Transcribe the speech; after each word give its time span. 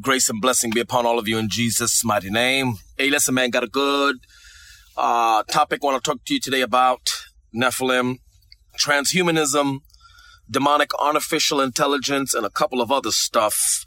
grace 0.00 0.28
and 0.28 0.40
blessing 0.40 0.70
be 0.70 0.80
upon 0.80 1.06
all 1.06 1.18
of 1.18 1.26
you 1.26 1.38
in 1.38 1.48
Jesus' 1.48 2.04
mighty 2.04 2.30
name. 2.30 2.74
Hey, 2.96 3.10
listen, 3.10 3.34
man, 3.34 3.50
got 3.50 3.64
a 3.64 3.68
good 3.68 4.16
uh, 4.96 5.42
topic 5.44 5.80
I 5.82 5.86
want 5.86 6.02
to 6.02 6.10
talk 6.10 6.24
to 6.24 6.34
you 6.34 6.40
today 6.40 6.60
about 6.60 7.10
Nephilim, 7.54 8.18
transhumanism, 8.78 9.80
demonic 10.50 10.90
artificial 11.00 11.60
intelligence, 11.60 12.34
and 12.34 12.46
a 12.46 12.50
couple 12.50 12.80
of 12.80 12.92
other 12.92 13.10
stuff. 13.10 13.84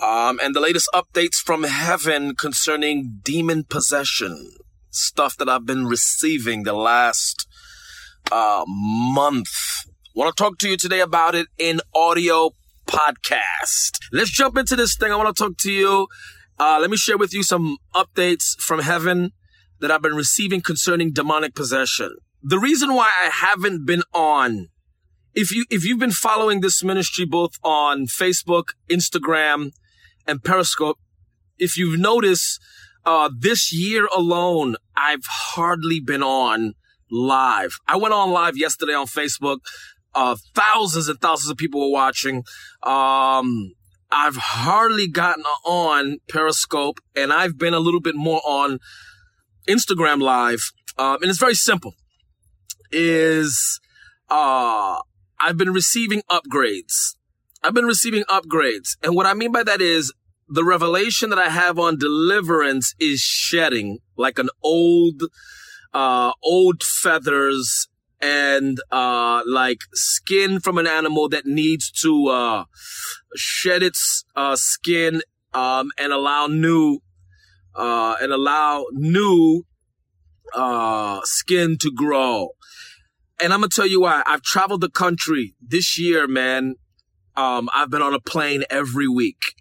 Um, 0.00 0.38
and 0.42 0.54
the 0.54 0.60
latest 0.60 0.88
updates 0.94 1.36
from 1.36 1.64
heaven 1.64 2.36
concerning 2.36 3.20
demon 3.24 3.64
possession, 3.64 4.52
stuff 4.90 5.36
that 5.38 5.48
I've 5.48 5.66
been 5.66 5.86
receiving 5.86 6.62
the 6.62 6.72
last 6.72 7.48
uh, 8.30 8.64
month. 8.66 9.48
Want 10.14 10.36
to 10.36 10.40
talk 10.40 10.58
to 10.58 10.68
you 10.68 10.76
today 10.76 11.00
about 11.00 11.34
it 11.34 11.48
in 11.58 11.80
audio 11.94 12.50
podcast. 12.88 13.98
Let's 14.12 14.30
jump 14.30 14.56
into 14.56 14.74
this 14.74 14.96
thing. 14.96 15.12
I 15.12 15.16
want 15.16 15.34
to 15.34 15.44
talk 15.44 15.56
to 15.58 15.70
you. 15.70 16.08
Uh, 16.58 16.78
let 16.80 16.90
me 16.90 16.96
share 16.96 17.18
with 17.18 17.32
you 17.32 17.42
some 17.42 17.76
updates 17.94 18.58
from 18.58 18.80
heaven 18.80 19.30
that 19.80 19.90
I've 19.90 20.02
been 20.02 20.16
receiving 20.16 20.60
concerning 20.60 21.12
demonic 21.12 21.54
possession. 21.54 22.16
The 22.42 22.58
reason 22.58 22.94
why 22.94 23.10
I 23.24 23.28
haven't 23.28 23.86
been 23.86 24.02
on, 24.12 24.68
if 25.34 25.52
you, 25.52 25.66
if 25.70 25.84
you've 25.84 25.98
been 25.98 26.10
following 26.10 26.60
this 26.60 26.82
ministry 26.82 27.24
both 27.24 27.52
on 27.62 28.06
Facebook, 28.06 28.70
Instagram, 28.88 29.70
and 30.26 30.42
Periscope, 30.42 30.98
if 31.58 31.76
you've 31.76 32.00
noticed, 32.00 32.60
uh, 33.04 33.30
this 33.36 33.72
year 33.72 34.08
alone, 34.14 34.76
I've 34.96 35.24
hardly 35.26 36.00
been 36.00 36.22
on 36.22 36.74
live. 37.10 37.78
I 37.86 37.96
went 37.96 38.14
on 38.14 38.30
live 38.30 38.56
yesterday 38.56 38.94
on 38.94 39.06
Facebook 39.06 39.58
uh, 40.18 40.36
thousands 40.52 41.06
and 41.06 41.20
thousands 41.20 41.48
of 41.48 41.56
people 41.56 41.80
were 41.80 41.92
watching. 41.92 42.38
Um, 42.82 43.72
I've 44.10 44.36
hardly 44.36 45.06
gotten 45.06 45.44
on 45.64 46.18
Periscope 46.28 46.98
and 47.14 47.32
I've 47.32 47.56
been 47.56 47.72
a 47.72 47.78
little 47.78 48.00
bit 48.00 48.16
more 48.16 48.40
on 48.44 48.80
Instagram 49.68 50.20
Live. 50.20 50.72
Um, 50.98 51.18
and 51.22 51.30
it's 51.30 51.38
very 51.38 51.54
simple. 51.54 51.94
Is, 52.90 53.80
uh, 54.28 54.98
I've 55.38 55.56
been 55.56 55.72
receiving 55.72 56.22
upgrades. 56.28 57.14
I've 57.62 57.74
been 57.74 57.86
receiving 57.86 58.24
upgrades. 58.24 58.96
And 59.04 59.14
what 59.14 59.26
I 59.26 59.34
mean 59.34 59.52
by 59.52 59.62
that 59.62 59.80
is 59.80 60.12
the 60.48 60.64
revelation 60.64 61.30
that 61.30 61.38
I 61.38 61.48
have 61.48 61.78
on 61.78 61.96
deliverance 61.96 62.92
is 62.98 63.20
shedding 63.20 63.98
like 64.16 64.40
an 64.40 64.48
old, 64.64 65.22
uh, 65.94 66.32
old 66.42 66.82
feathers 66.82 67.86
and 68.20 68.78
uh 68.90 69.42
like 69.46 69.78
skin 69.94 70.60
from 70.60 70.78
an 70.78 70.86
animal 70.86 71.28
that 71.28 71.46
needs 71.46 71.90
to 71.90 72.28
uh 72.28 72.64
shed 73.36 73.82
its 73.82 74.24
uh 74.34 74.56
skin 74.56 75.22
um 75.54 75.90
and 75.98 76.12
allow 76.12 76.46
new 76.46 76.98
uh 77.74 78.16
and 78.20 78.32
allow 78.32 78.84
new 78.92 79.62
uh 80.54 81.20
skin 81.24 81.76
to 81.80 81.92
grow. 81.92 82.50
And 83.40 83.52
I'm 83.52 83.60
gonna 83.60 83.68
tell 83.68 83.86
you 83.86 84.00
why. 84.00 84.22
I've 84.26 84.42
traveled 84.42 84.80
the 84.80 84.90
country 84.90 85.54
this 85.60 85.98
year, 85.98 86.26
man. 86.26 86.74
Um 87.36 87.68
I've 87.72 87.90
been 87.90 88.02
on 88.02 88.14
a 88.14 88.20
plane 88.20 88.64
every 88.68 89.08
week. 89.08 89.54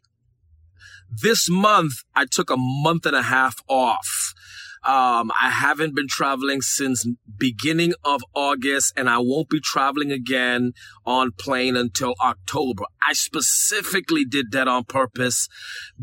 This 1.09 1.49
month 1.49 1.93
I 2.15 2.25
took 2.29 2.49
a 2.49 2.57
month 2.57 3.05
and 3.05 3.15
a 3.15 3.21
half 3.21 3.61
off 3.67 4.33
um, 4.87 5.31
I 5.31 5.49
haven't 5.49 5.95
been 5.95 6.07
traveling 6.07 6.61
since 6.61 7.05
beginning 7.37 7.93
of 8.05 8.21
August 8.33 8.93
and 8.95 9.09
I 9.09 9.17
won't 9.17 9.49
be 9.49 9.59
traveling 9.59 10.13
again 10.13 10.71
on 11.05 11.33
plane 11.37 11.75
until 11.75 12.15
October. 12.23 12.85
I 13.05 13.11
specifically 13.11 14.23
did 14.23 14.53
that 14.53 14.69
on 14.69 14.85
purpose 14.85 15.49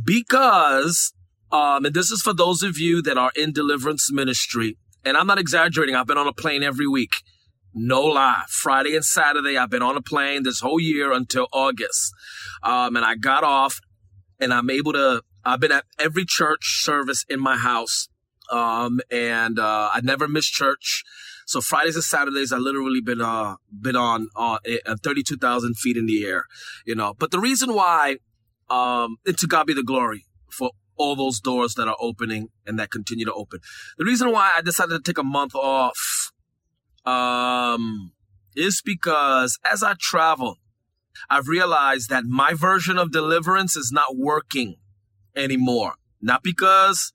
because, 0.00 1.15
um, 1.50 1.87
and 1.87 1.94
this 1.94 2.11
is 2.11 2.21
for 2.21 2.34
those 2.34 2.62
of 2.62 2.77
you 2.77 3.00
that 3.00 3.17
are 3.17 3.33
in 3.34 3.55
deliverance 3.55 4.12
ministry. 4.12 4.77
And 5.03 5.17
I'm 5.17 5.27
not 5.27 5.39
exaggerating. 5.39 5.94
I've 5.94 6.06
been 6.06 6.19
on 6.19 6.28
a 6.28 6.34
plane 6.34 6.62
every 6.62 6.87
week. 6.87 7.15
No 7.73 8.03
lie. 8.03 8.44
Friday 8.50 8.94
and 8.97 9.05
Saturday, 9.05 9.56
I've 9.56 9.71
been 9.71 9.83
on 9.83 9.97
a 9.97 10.03
plane 10.03 10.43
this 10.43 10.61
whole 10.61 10.78
year 10.78 11.11
until 11.11 11.49
August. 11.55 12.12
Um, 12.62 12.97
and 12.97 13.05
I 13.05 13.15
got 13.15 13.44
off 13.44 13.81
and 14.39 14.53
I'm 14.53 14.69
able 14.69 14.93
to, 14.93 15.23
I've 15.43 15.61
been 15.61 15.73
at 15.73 15.87
every 15.99 16.27
church 16.27 16.83
service 16.83 17.25
in 17.31 17.41
my 17.41 17.56
house 17.56 18.09
um, 18.50 19.00
and 19.10 19.59
uh, 19.59 19.91
I 19.93 20.00
never 20.03 20.28
missed 20.28 20.53
church. 20.53 21.05
So 21.47 21.60
Fridays 21.60 21.94
and 21.94 22.05
Saturdays, 22.05 22.53
I 22.53 22.59
literally 22.59 23.00
been 23.00 23.21
uh 23.21 23.56
been 23.71 23.97
on 23.97 24.28
uh, 24.34 24.59
at 24.87 25.00
thirty 25.03 25.22
two 25.22 25.37
thousand 25.37 25.77
feet 25.77 25.97
in 25.97 26.06
the 26.06 26.25
air, 26.25 26.47
you 26.87 26.94
know. 26.94 27.15
But 27.19 27.31
the 27.31 27.41
reason 27.41 27.75
why, 27.75 28.16
um, 28.71 29.16
and 29.27 29.37
to 29.38 29.47
God 29.47 29.66
be 29.66 29.75
the 29.75 29.82
glory 29.82 30.25
for 30.50 30.71
all 30.97 31.16
those 31.16 31.41
doors 31.41 31.75
that 31.75 31.88
are 31.88 31.97
opening 32.00 32.49
and 32.66 32.78
that 32.78 32.91
continue 32.91 33.25
to 33.25 33.32
open. 33.32 33.60
The 33.99 34.05
reason 34.05 34.31
why 34.31 34.53
I 34.56 34.62
decided 34.62 34.93
to 34.93 35.03
take 35.03 35.19
a 35.19 35.25
month 35.25 35.55
off, 35.55 36.32
um, 37.05 38.12
is 38.56 38.81
because 38.84 39.59
as 39.71 39.82
I 39.82 39.94
travel, 39.99 40.59
I've 41.28 41.49
realized 41.49 42.11
that 42.11 42.25
my 42.25 42.55
version 42.55 42.99
of 42.99 43.12
deliverance 43.12 43.76
is 43.76 43.91
not 43.93 44.16
working 44.16 44.76
anymore. 45.37 45.94
Not 46.22 46.43
because 46.43 47.12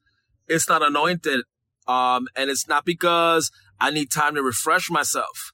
it's 0.49 0.67
not 0.67 0.85
anointed. 0.85 1.41
Um, 1.87 2.27
and 2.35 2.49
it's 2.49 2.67
not 2.67 2.85
because 2.85 3.51
I 3.79 3.91
need 3.91 4.11
time 4.11 4.35
to 4.35 4.43
refresh 4.43 4.89
myself. 4.89 5.51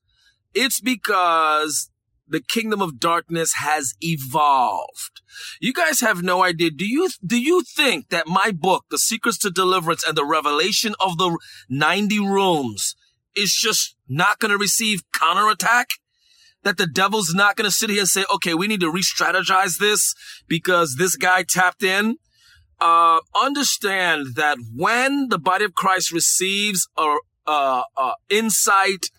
It's 0.53 0.79
because 0.79 1.89
the 2.28 2.41
kingdom 2.41 2.81
of 2.81 3.00
darkness 3.00 3.53
has 3.57 3.94
evolved. 4.01 5.22
You 5.59 5.73
guys 5.73 6.00
have 6.00 6.24
no 6.24 6.44
idea. 6.44 6.71
Do 6.71 6.86
you, 6.86 7.09
do 7.25 7.39
you 7.39 7.62
think 7.62 8.09
that 8.09 8.27
my 8.27 8.51
book, 8.51 8.86
The 8.89 8.97
Secrets 8.97 9.38
to 9.39 9.51
Deliverance 9.51 10.03
and 10.06 10.18
the 10.18 10.25
Revelation 10.25 10.95
of 11.00 11.18
the 11.18 11.38
90 11.69 12.19
Rooms 12.19 12.95
is 13.36 13.53
just 13.53 13.95
not 14.07 14.39
going 14.39 14.51
to 14.51 14.57
receive 14.57 15.03
counterattack? 15.13 15.88
That 16.63 16.77
the 16.77 16.88
devil's 16.88 17.31
not 17.36 17.56
going 17.56 17.69
to 17.69 17.75
sit 17.75 17.91
here 17.91 18.00
and 18.00 18.07
say, 18.07 18.25
okay, 18.33 18.56
we 18.56 18.65
need 18.65 18.80
to 18.80 18.89
re-strategize 18.89 19.77
this 19.77 20.15
because 20.48 20.95
this 20.95 21.15
guy 21.15 21.44
tapped 21.48 21.83
in 21.83 22.18
uh, 22.80 23.19
understand 23.39 24.36
that 24.36 24.57
when 24.75 25.30
the 25.30 25.39
body 25.39 25.66
of 25.66 25.74
Christ 25.75 26.12
receives 26.12 26.88
a, 26.98 27.16
a, 27.48 27.83
a 27.98 28.13
insight 28.30 29.10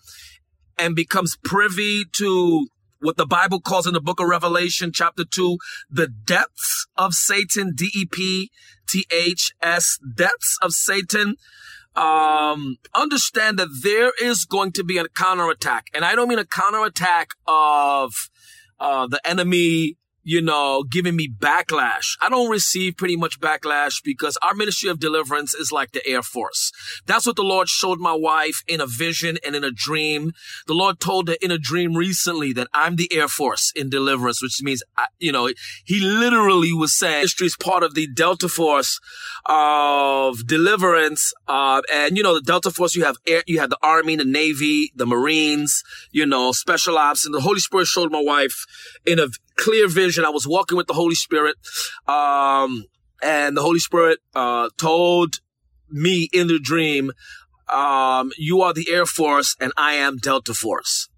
and 0.77 0.95
becomes 0.95 1.37
privy 1.43 2.03
to 2.13 2.67
what 2.99 3.17
the 3.17 3.25
Bible 3.25 3.59
calls 3.59 3.87
in 3.87 3.93
the 3.93 4.01
book 4.01 4.19
of 4.19 4.27
Revelation, 4.27 4.91
chapter 4.93 5.23
two, 5.23 5.57
the 5.89 6.07
depths 6.07 6.87
of 6.95 7.13
Satan, 7.13 7.73
D-E-P-T-H-S, 7.75 8.49
depths 10.15 10.57
of 10.61 10.71
Satan, 10.71 11.35
um, 11.95 12.77
understand 12.95 13.57
that 13.59 13.69
there 13.83 14.11
is 14.21 14.45
going 14.45 14.71
to 14.73 14.83
be 14.83 14.97
a 14.97 15.07
counterattack. 15.09 15.87
And 15.93 16.03
I 16.05 16.15
don't 16.15 16.27
mean 16.27 16.39
a 16.39 16.45
counterattack 16.45 17.31
of, 17.47 18.29
uh, 18.79 19.07
the 19.07 19.19
enemy 19.27 19.97
you 20.27 20.41
know, 20.41 20.83
giving 20.83 21.15
me 21.15 21.29
backlash. 21.29 22.17
I 22.19 22.27
don't 22.27 22.51
receive 22.51 22.97
pretty 22.97 23.15
much 23.15 23.39
backlash 23.39 24.03
because 24.03 24.37
our 24.41 24.53
ministry 24.53 24.89
of 24.89 24.99
deliverance 24.99 25.53
is 25.53 25.71
like 25.71 25.93
the 25.93 26.05
Air 26.05 26.21
Force. 26.21 26.73
That's 27.05 27.25
what 27.25 27.37
the 27.37 27.43
Lord 27.43 27.69
showed 27.69 27.99
my 27.99 28.11
wife 28.11 28.61
in 28.67 28.81
a 28.81 28.87
vision 28.87 29.37
and 29.45 29.55
in 29.55 29.63
a 29.63 29.71
dream. 29.71 30.33
The 30.67 30.73
Lord 30.73 30.99
told 30.99 31.29
her 31.29 31.37
in 31.41 31.51
a 31.51 31.57
dream 31.57 31.95
recently 31.95 32.51
that 32.51 32.67
I'm 32.73 32.97
the 32.97 33.09
Air 33.13 33.29
Force 33.29 33.71
in 33.73 33.89
deliverance, 33.89 34.41
which 34.41 34.61
means, 34.61 34.83
I, 34.97 35.05
you 35.17 35.31
know, 35.31 35.49
he 35.85 36.01
literally 36.01 36.73
was 36.73 36.93
saying 36.93 37.19
ministry 37.19 37.47
is 37.47 37.55
part 37.55 37.83
of 37.83 37.93
the 37.93 38.07
Delta 38.07 38.49
Force 38.49 38.99
of 39.45 40.45
deliverance. 40.45 41.33
Uh, 41.47 41.81
and, 41.89 42.17
you 42.17 42.23
know, 42.23 42.33
the 42.33 42.41
Delta 42.41 42.69
Force, 42.69 42.97
you 42.97 43.05
have 43.05 43.15
air, 43.25 43.43
you 43.47 43.61
have 43.61 43.69
the 43.69 43.77
Army, 43.81 44.17
the 44.17 44.25
Navy, 44.25 44.91
the 44.93 45.05
Marines, 45.05 45.83
you 46.11 46.25
know, 46.25 46.51
special 46.51 46.97
ops. 46.97 47.25
And 47.25 47.33
the 47.33 47.39
Holy 47.39 47.61
Spirit 47.61 47.87
showed 47.87 48.11
my 48.11 48.21
wife 48.21 48.65
in 49.05 49.19
a 49.19 49.27
clear 49.57 49.87
vision. 49.87 50.23
I 50.23 50.29
was 50.29 50.47
walking 50.47 50.77
with 50.77 50.87
the 50.87 50.93
Holy 50.93 51.15
Spirit. 51.15 51.57
Um, 52.07 52.85
and 53.21 53.57
the 53.57 53.61
Holy 53.61 53.79
Spirit, 53.79 54.19
uh, 54.35 54.69
told 54.77 55.39
me 55.89 56.29
in 56.31 56.47
the 56.47 56.59
dream, 56.59 57.11
um, 57.73 58.31
you 58.37 58.61
are 58.61 58.73
the 58.73 58.87
Air 58.91 59.05
Force 59.05 59.55
and 59.59 59.73
I 59.75 59.93
am 59.93 60.17
Delta 60.17 60.53
Force. 60.53 61.09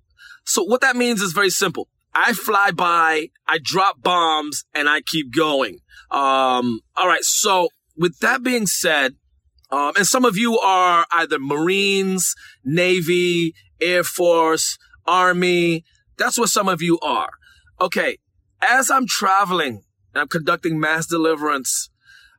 So 0.45 0.63
what 0.63 0.81
that 0.81 0.95
means 0.95 1.21
is 1.21 1.33
very 1.33 1.49
simple. 1.49 1.87
I 2.15 2.33
fly 2.33 2.71
by, 2.71 3.29
I 3.47 3.59
drop 3.61 4.01
bombs, 4.01 4.65
and 4.73 4.89
I 4.89 5.01
keep 5.01 5.31
going. 5.31 5.77
Um, 6.09 6.81
all 6.97 7.07
right. 7.07 7.23
So 7.23 7.69
with 7.95 8.17
that 8.19 8.41
being 8.41 8.65
said, 8.65 9.15
um, 9.71 9.93
and 9.95 10.07
some 10.07 10.25
of 10.25 10.35
you 10.35 10.57
are 10.57 11.05
either 11.11 11.37
Marines, 11.37 12.33
Navy, 12.65 13.53
Air 13.79 14.03
Force, 14.03 14.79
Army. 15.05 15.83
That's 16.17 16.39
what 16.39 16.49
some 16.49 16.67
of 16.67 16.81
you 16.81 16.97
are. 17.01 17.29
Okay 17.79 18.17
as 18.61 18.89
I'm 18.89 19.07
traveling 19.07 19.83
and 20.13 20.21
I'm 20.21 20.27
conducting 20.27 20.79
mass 20.79 21.07
deliverance 21.07 21.89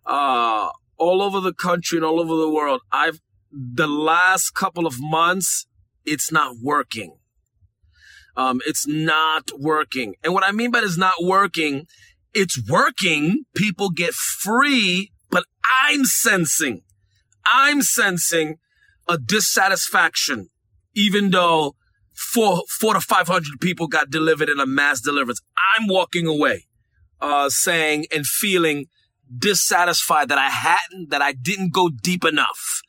uh, 0.06 0.69
all 0.96 1.22
over 1.22 1.40
the 1.40 1.55
country 1.55 1.99
and 1.99 2.05
all 2.05 2.20
over 2.20 2.37
the 2.37 2.50
world, 2.50 2.82
I've 2.93 3.20
the 3.52 3.87
last 3.87 4.50
couple 4.55 4.87
of 4.87 5.00
months, 5.00 5.67
it's 6.05 6.31
not 6.31 6.56
working. 6.62 7.17
Um, 8.37 8.61
it's 8.64 8.87
not 8.87 9.50
working. 9.58 10.14
And 10.22 10.32
what 10.32 10.44
I 10.44 10.52
mean 10.52 10.70
by 10.70 10.81
it's 10.81 10.96
not 10.96 11.14
working, 11.20 11.87
it's 12.32 12.61
working. 12.69 13.44
People 13.55 13.90
get 13.90 14.14
free, 14.14 15.11
but 15.31 15.44
I'm 15.82 16.05
sensing, 16.05 16.82
I'm 17.44 17.82
sensing 17.82 18.58
a 19.08 19.19
dissatisfaction, 19.19 20.49
even 20.94 21.31
though 21.31 21.75
four, 22.20 22.62
four 22.69 22.94
to 22.94 23.00
500 23.00 23.61
people 23.61 23.88
got 23.88 24.11
delivered 24.11 24.49
in 24.49 24.61
a 24.61 24.67
mass 24.67 25.00
deliverance. 25.00 25.40
I'm 25.75 25.88
walking 25.88 26.26
away, 26.26 26.67
uh, 27.20 27.49
saying 27.49 28.06
and 28.12 28.26
feeling 28.26 28.87
dissatisfied 29.37 30.28
that 30.28 30.38
I 30.38 30.50
hadn't, 30.50 31.11
that 31.11 31.22
I 31.22 31.32
didn't 31.32 31.72
go 31.72 31.88
deep 31.88 32.25
enough. 32.25 32.82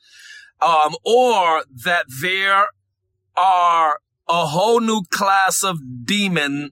Um, 0.62 0.96
or 1.04 1.64
that 1.84 2.06
there 2.22 2.66
are 3.36 4.00
a 4.28 4.46
whole 4.46 4.80
new 4.80 5.04
class 5.10 5.64
of 5.64 5.80
demon 6.06 6.72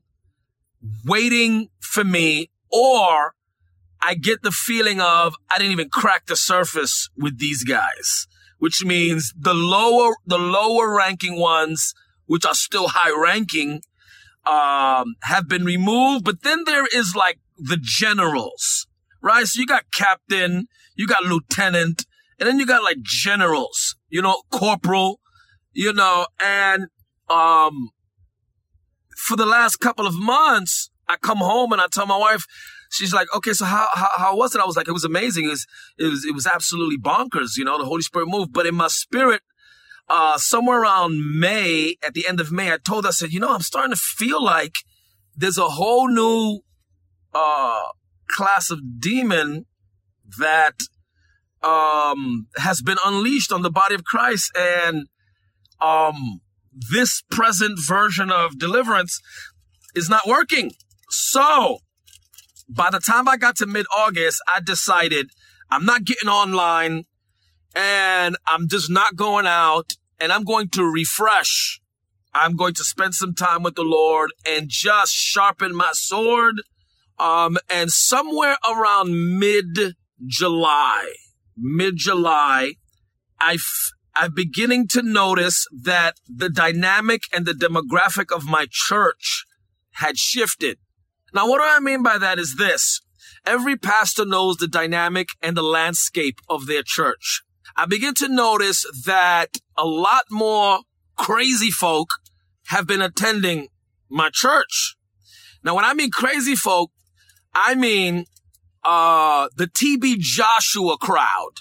waiting 1.05 1.69
for 1.79 2.03
me, 2.03 2.51
or 2.71 3.33
I 4.01 4.13
get 4.15 4.43
the 4.43 4.51
feeling 4.51 5.01
of 5.01 5.35
I 5.51 5.57
didn't 5.57 5.71
even 5.71 5.89
crack 5.89 6.27
the 6.27 6.35
surface 6.35 7.09
with 7.17 7.39
these 7.39 7.63
guys, 7.63 8.27
which 8.59 8.83
means 8.85 9.33
the 9.35 9.55
lower, 9.55 10.15
the 10.25 10.37
lower 10.37 10.95
ranking 10.95 11.39
ones 11.39 11.93
which 12.29 12.45
are 12.45 12.53
still 12.53 12.89
high 12.89 13.11
ranking, 13.11 13.81
um, 14.45 15.15
have 15.23 15.49
been 15.49 15.65
removed. 15.65 16.23
But 16.23 16.43
then 16.43 16.63
there 16.65 16.85
is 16.85 17.15
like 17.15 17.39
the 17.57 17.77
generals, 17.81 18.85
right? 19.21 19.45
So 19.47 19.59
you 19.59 19.65
got 19.65 19.91
captain, 19.91 20.67
you 20.95 21.07
got 21.07 21.23
lieutenant, 21.23 22.05
and 22.39 22.47
then 22.47 22.59
you 22.59 22.67
got 22.67 22.83
like 22.83 23.01
generals, 23.01 23.95
you 24.09 24.21
know, 24.21 24.43
corporal, 24.51 25.19
you 25.73 25.91
know, 25.91 26.27
and, 26.39 26.85
um, 27.29 27.89
for 29.17 29.35
the 29.35 29.47
last 29.47 29.77
couple 29.77 30.05
of 30.05 30.13
months, 30.13 30.91
I 31.07 31.17
come 31.17 31.39
home 31.39 31.73
and 31.73 31.81
I 31.81 31.87
tell 31.91 32.05
my 32.05 32.17
wife, 32.17 32.45
she's 32.91 33.13
like, 33.13 33.27
okay, 33.35 33.53
so 33.53 33.65
how, 33.65 33.87
how, 33.93 34.09
how 34.17 34.37
was 34.37 34.55
it? 34.55 34.61
I 34.61 34.65
was 34.65 34.77
like, 34.77 34.87
it 34.87 34.93
was 34.93 35.03
amazing. 35.03 35.45
It 35.45 35.49
was, 35.49 35.67
it 35.97 36.05
was, 36.05 36.25
it 36.25 36.35
was 36.35 36.45
absolutely 36.45 36.97
bonkers, 36.99 37.57
you 37.57 37.65
know, 37.65 37.79
the 37.79 37.85
Holy 37.85 38.03
Spirit 38.03 38.27
moved, 38.29 38.53
but 38.53 38.67
in 38.67 38.75
my 38.75 38.87
spirit, 38.87 39.41
uh, 40.09 40.37
somewhere 40.37 40.81
around 40.81 41.39
May, 41.39 41.95
at 42.01 42.13
the 42.13 42.27
end 42.27 42.39
of 42.39 42.51
May, 42.51 42.71
I 42.73 42.77
told 42.77 43.05
her, 43.05 43.09
I 43.09 43.11
said, 43.11 43.31
you 43.31 43.39
know, 43.39 43.53
I'm 43.53 43.61
starting 43.61 43.93
to 43.93 44.01
feel 44.01 44.43
like 44.43 44.73
there's 45.35 45.57
a 45.57 45.69
whole 45.69 46.07
new 46.07 46.61
uh, 47.33 47.83
class 48.27 48.71
of 48.71 48.79
demon 48.99 49.65
that 50.39 50.75
um, 51.61 52.47
has 52.57 52.81
been 52.81 52.97
unleashed 53.05 53.51
on 53.51 53.61
the 53.61 53.69
body 53.69 53.95
of 53.95 54.03
Christ. 54.03 54.51
And 54.57 55.07
um, 55.79 56.41
this 56.91 57.21
present 57.29 57.79
version 57.79 58.31
of 58.31 58.57
deliverance 58.57 59.19
is 59.95 60.09
not 60.09 60.27
working. 60.27 60.71
So 61.09 61.79
by 62.67 62.89
the 62.89 62.99
time 62.99 63.27
I 63.27 63.37
got 63.37 63.57
to 63.57 63.65
mid 63.65 63.85
August, 63.95 64.41
I 64.47 64.59
decided 64.59 65.29
I'm 65.69 65.85
not 65.85 66.03
getting 66.03 66.29
online 66.29 67.05
and 67.75 68.37
I'm 68.47 68.67
just 68.67 68.89
not 68.89 69.15
going 69.15 69.45
out 69.45 69.93
and 70.19 70.31
I'm 70.31 70.43
going 70.43 70.69
to 70.69 70.83
refresh. 70.83 71.79
I'm 72.33 72.55
going 72.55 72.73
to 72.75 72.83
spend 72.83 73.15
some 73.15 73.33
time 73.33 73.63
with 73.63 73.75
the 73.75 73.83
Lord 73.83 74.31
and 74.45 74.69
just 74.69 75.13
sharpen 75.13 75.75
my 75.75 75.91
sword. 75.93 76.61
Um, 77.17 77.57
and 77.69 77.91
somewhere 77.91 78.57
around 78.69 79.39
mid 79.39 79.95
July, 80.25 81.13
mid 81.57 81.97
July, 81.97 82.73
I 83.39 83.57
I'm 84.15 84.33
beginning 84.33 84.87
to 84.89 85.01
notice 85.01 85.65
that 85.83 86.15
the 86.27 86.49
dynamic 86.49 87.21
and 87.33 87.45
the 87.45 87.53
demographic 87.53 88.35
of 88.35 88.45
my 88.45 88.67
church 88.69 89.45
had 89.93 90.17
shifted. 90.17 90.77
Now, 91.33 91.47
what 91.47 91.59
do 91.59 91.63
I 91.65 91.79
mean 91.79 92.03
by 92.03 92.17
that 92.17 92.39
is 92.39 92.55
this. 92.57 93.01
Every 93.45 93.77
pastor 93.77 94.25
knows 94.25 94.57
the 94.57 94.67
dynamic 94.67 95.29
and 95.41 95.55
the 95.55 95.63
landscape 95.63 96.39
of 96.49 96.65
their 96.65 96.83
church. 96.83 97.43
I 97.79 97.85
begin 97.85 98.13
to 98.15 98.27
notice 98.27 98.85
that 99.05 99.55
a 99.77 99.85
lot 99.85 100.23
more 100.29 100.79
crazy 101.15 101.71
folk 101.71 102.09
have 102.65 102.85
been 102.85 103.01
attending 103.01 103.69
my 104.09 104.29
church. 104.33 104.97
Now, 105.63 105.75
when 105.75 105.85
I 105.85 105.93
mean 105.93 106.11
crazy 106.11 106.57
folk, 106.57 106.91
I 107.55 107.75
mean, 107.75 108.25
uh, 108.83 109.47
the 109.55 109.67
TB 109.67 110.17
Joshua 110.19 110.97
crowd, 110.97 111.51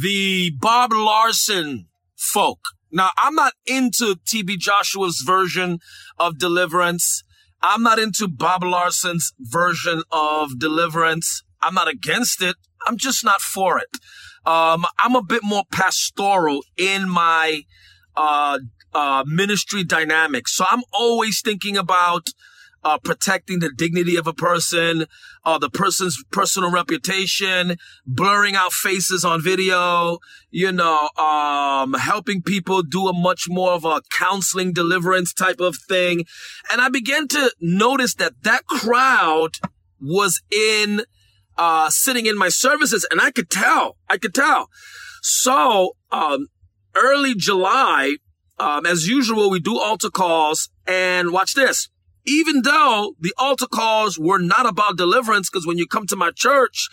the 0.00 0.50
Bob 0.58 0.94
Larson 0.94 1.88
folk. 2.16 2.60
Now, 2.90 3.10
I'm 3.18 3.34
not 3.34 3.52
into 3.66 4.14
TB 4.24 4.56
Joshua's 4.56 5.22
version 5.26 5.80
of 6.18 6.38
deliverance. 6.38 7.22
I'm 7.60 7.82
not 7.82 7.98
into 7.98 8.28
Bob 8.28 8.64
Larson's 8.64 9.34
version 9.38 10.04
of 10.10 10.58
deliverance. 10.58 11.42
I'm 11.60 11.74
not 11.74 11.88
against 11.88 12.42
it. 12.42 12.56
I'm 12.86 12.96
just 12.96 13.24
not 13.24 13.40
for 13.40 13.78
it. 13.78 13.98
Um, 14.46 14.86
I'm 15.00 15.14
a 15.14 15.22
bit 15.22 15.42
more 15.42 15.64
pastoral 15.70 16.62
in 16.76 17.08
my 17.08 17.62
uh, 18.16 18.58
uh, 18.94 19.24
ministry 19.26 19.84
dynamics. 19.84 20.56
So 20.56 20.64
I'm 20.70 20.82
always 20.92 21.42
thinking 21.42 21.76
about 21.76 22.30
uh, 22.84 22.98
protecting 22.98 23.58
the 23.58 23.70
dignity 23.76 24.16
of 24.16 24.26
a 24.26 24.32
person, 24.32 25.06
uh, 25.44 25.58
the 25.58 25.70
person's 25.70 26.22
personal 26.30 26.70
reputation, 26.70 27.76
blurring 28.06 28.54
out 28.54 28.72
faces 28.72 29.24
on 29.24 29.42
video, 29.42 30.18
you 30.50 30.70
know, 30.72 31.10
um, 31.18 31.94
helping 31.94 32.40
people 32.40 32.82
do 32.82 33.08
a 33.08 33.12
much 33.12 33.46
more 33.48 33.72
of 33.72 33.84
a 33.84 34.00
counseling 34.16 34.72
deliverance 34.72 35.32
type 35.34 35.60
of 35.60 35.76
thing. 35.88 36.24
And 36.70 36.80
I 36.80 36.88
began 36.88 37.28
to 37.28 37.52
notice 37.60 38.14
that 38.14 38.42
that 38.44 38.64
crowd 38.66 39.56
was 40.00 40.40
in 40.50 41.02
uh, 41.58 41.90
sitting 41.90 42.26
in 42.26 42.38
my 42.38 42.48
services 42.48 43.06
and 43.10 43.20
I 43.20 43.30
could 43.30 43.50
tell, 43.50 43.96
I 44.08 44.16
could 44.16 44.34
tell. 44.34 44.70
So, 45.22 45.96
um, 46.10 46.46
early 46.96 47.34
July, 47.34 48.16
um, 48.58 48.86
as 48.86 49.06
usual, 49.06 49.50
we 49.50 49.60
do 49.60 49.78
altar 49.78 50.10
calls 50.10 50.70
and 50.86 51.32
watch 51.32 51.54
this. 51.54 51.88
Even 52.24 52.62
though 52.62 53.14
the 53.20 53.32
altar 53.38 53.66
calls 53.66 54.18
were 54.18 54.38
not 54.38 54.66
about 54.66 54.96
deliverance, 54.96 55.48
because 55.50 55.66
when 55.66 55.78
you 55.78 55.86
come 55.86 56.06
to 56.06 56.16
my 56.16 56.30
church, 56.34 56.88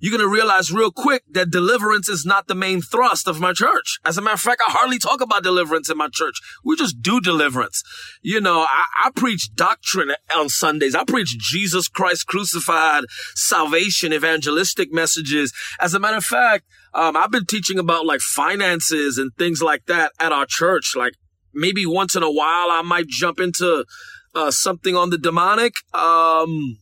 you're 0.00 0.16
going 0.16 0.28
to 0.28 0.34
realize 0.34 0.72
real 0.72 0.90
quick 0.90 1.22
that 1.30 1.50
deliverance 1.50 2.08
is 2.08 2.24
not 2.24 2.48
the 2.48 2.54
main 2.54 2.80
thrust 2.80 3.28
of 3.28 3.38
my 3.38 3.52
church. 3.52 3.98
As 4.04 4.18
a 4.18 4.22
matter 4.22 4.34
of 4.34 4.40
fact, 4.40 4.62
I 4.66 4.72
hardly 4.72 4.98
talk 4.98 5.20
about 5.20 5.42
deliverance 5.42 5.90
in 5.90 5.96
my 5.96 6.08
church. 6.12 6.40
We 6.64 6.76
just 6.76 7.02
do 7.02 7.20
deliverance. 7.20 7.82
You 8.22 8.40
know, 8.40 8.60
I, 8.60 8.84
I 9.04 9.10
preach 9.14 9.54
doctrine 9.54 10.12
on 10.34 10.48
Sundays. 10.48 10.94
I 10.94 11.04
preach 11.04 11.38
Jesus 11.38 11.86
Christ 11.88 12.26
crucified, 12.26 13.04
salvation, 13.34 14.12
evangelistic 14.12 14.92
messages. 14.92 15.52
As 15.78 15.94
a 15.94 16.00
matter 16.00 16.16
of 16.16 16.24
fact, 16.24 16.64
um, 16.94 17.16
I've 17.16 17.30
been 17.30 17.46
teaching 17.46 17.78
about 17.78 18.06
like 18.06 18.20
finances 18.20 19.18
and 19.18 19.32
things 19.38 19.62
like 19.62 19.86
that 19.86 20.12
at 20.18 20.32
our 20.32 20.46
church. 20.48 20.94
Like 20.96 21.14
maybe 21.52 21.86
once 21.86 22.16
in 22.16 22.22
a 22.22 22.30
while, 22.32 22.70
I 22.70 22.82
might 22.82 23.06
jump 23.06 23.38
into 23.38 23.84
uh, 24.34 24.50
something 24.50 24.96
on 24.96 25.10
the 25.10 25.18
demonic. 25.18 25.74
Um, 25.94 26.78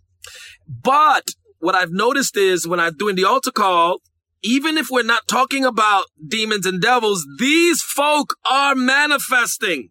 But 0.68 1.30
what 1.58 1.74
I've 1.74 1.92
noticed 1.92 2.36
is 2.36 2.66
when 2.66 2.80
I'm 2.80 2.96
doing 2.96 3.16
the 3.16 3.24
altar 3.24 3.50
call, 3.50 4.00
even 4.42 4.76
if 4.78 4.88
we're 4.90 5.02
not 5.02 5.26
talking 5.26 5.64
about 5.64 6.04
demons 6.26 6.66
and 6.66 6.80
devils, 6.80 7.26
these 7.38 7.82
folk 7.82 8.34
are 8.48 8.74
manifesting. 8.74 9.90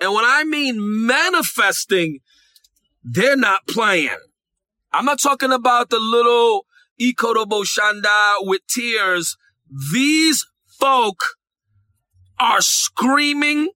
And 0.00 0.12
when 0.12 0.24
I 0.24 0.44
mean 0.44 0.76
manifesting, 1.06 2.20
they're 3.02 3.36
not 3.36 3.66
playing. 3.66 4.16
I'm 4.92 5.04
not 5.04 5.20
talking 5.20 5.52
about 5.52 5.90
the 5.90 5.98
little 5.98 6.66
Ikotobo 7.00 7.64
Shanda 7.64 8.36
with 8.40 8.60
tears. 8.68 9.36
These 9.92 10.46
folk 10.78 11.20
are 12.38 12.60
screaming. 12.60 13.70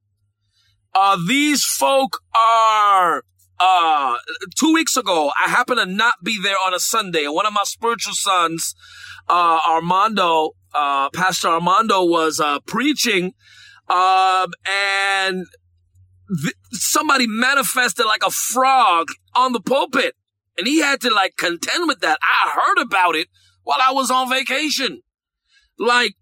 Uh, 0.94 1.16
these 1.26 1.64
folk 1.64 2.20
are, 2.34 3.22
uh, 3.58 4.16
two 4.58 4.72
weeks 4.72 4.96
ago, 4.96 5.30
I 5.36 5.50
happened 5.50 5.78
to 5.78 5.86
not 5.86 6.14
be 6.22 6.40
there 6.42 6.56
on 6.66 6.74
a 6.74 6.78
Sunday 6.78 7.24
and 7.24 7.34
one 7.34 7.46
of 7.46 7.52
my 7.52 7.64
spiritual 7.64 8.14
sons, 8.14 8.74
uh, 9.28 9.60
Armando, 9.68 10.50
uh, 10.74 11.10
Pastor 11.10 11.48
Armando 11.48 12.04
was, 12.04 12.38
uh, 12.38 12.60
preaching, 12.66 13.32
um, 13.88 14.52
and 14.70 15.46
th- 16.42 16.54
somebody 16.72 17.26
manifested 17.26 18.04
like 18.06 18.22
a 18.24 18.30
frog 18.30 19.08
on 19.34 19.52
the 19.52 19.60
pulpit. 19.60 20.14
And 20.58 20.66
he 20.66 20.80
had 20.80 21.00
to 21.02 21.10
like 21.10 21.36
contend 21.36 21.86
with 21.86 22.00
that. 22.00 22.18
I 22.22 22.50
heard 22.50 22.82
about 22.82 23.14
it 23.14 23.28
while 23.62 23.78
I 23.80 23.92
was 23.92 24.10
on 24.10 24.30
vacation. 24.30 25.02
Like, 25.78 26.14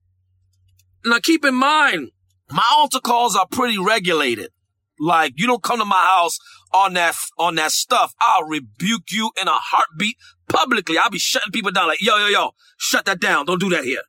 now 1.05 1.19
keep 1.23 1.45
in 1.45 1.55
mind, 1.55 2.11
my 2.51 2.65
altar 2.73 3.01
calls 3.01 3.37
are 3.37 3.47
pretty 3.47 3.79
regulated. 3.79 4.51
Like, 4.99 5.35
you 5.37 5.47
don't 5.47 5.63
come 5.63 5.79
to 5.79 5.85
my 5.85 5.97
house 5.97 6.39
on 6.73 6.95
that, 6.95 7.15
on 7.39 7.57
that 7.57 7.73
stuff. 7.73 8.15
I'll 8.21 8.45
rebuke 8.45 9.11
you 9.11 9.31
in 9.41 9.49
a 9.49 9.55
heartbeat 9.55 10.17
publicly. 10.49 10.99
I'll 10.99 11.11
be 11.11 11.19
shutting 11.19 11.53
people 11.53 11.73
down 11.73 11.89
like, 11.89 12.03
yo, 12.03 12.17
yo, 12.17 12.27
yo, 12.27 12.51
shut 12.77 13.05
that 13.07 13.21
down. 13.21 13.47
Don't 13.47 13.61
do 13.61 13.71
that 13.71 13.85
here. 13.85 14.03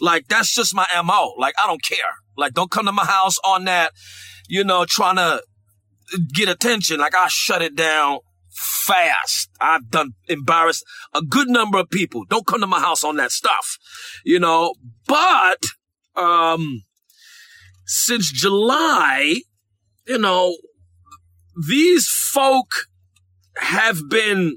Like, 0.00 0.28
that's 0.28 0.54
just 0.54 0.74
my 0.74 0.86
MO. 1.04 1.34
Like, 1.38 1.54
I 1.62 1.66
don't 1.66 1.82
care. 1.82 1.98
Like, 2.36 2.54
don't 2.54 2.70
come 2.70 2.86
to 2.86 2.92
my 2.92 3.04
house 3.04 3.36
on 3.44 3.64
that, 3.64 3.92
you 4.48 4.62
know, 4.62 4.84
trying 4.88 5.16
to 5.16 5.42
get 6.32 6.48
attention. 6.48 7.00
Like, 7.00 7.14
I 7.14 7.26
shut 7.28 7.62
it 7.62 7.74
down 7.74 8.20
fast. 8.50 9.50
I've 9.60 9.90
done 9.90 10.12
embarrassed 10.28 10.84
a 11.14 11.22
good 11.22 11.48
number 11.48 11.78
of 11.78 11.90
people. 11.90 12.24
Don't 12.28 12.46
come 12.46 12.60
to 12.60 12.66
my 12.66 12.80
house 12.80 13.04
on 13.04 13.16
that 13.16 13.32
stuff, 13.32 13.76
you 14.24 14.38
know, 14.38 14.74
but, 15.06 15.62
um, 16.16 16.82
since 17.86 18.30
July, 18.30 19.40
you 20.08 20.18
know, 20.18 20.56
these 21.68 22.08
folk 22.08 22.66
have 23.58 23.98
been 24.08 24.56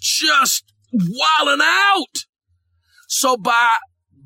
just 0.00 0.64
wilding 0.92 1.60
out. 1.62 2.24
So 3.06 3.36
by, 3.36 3.76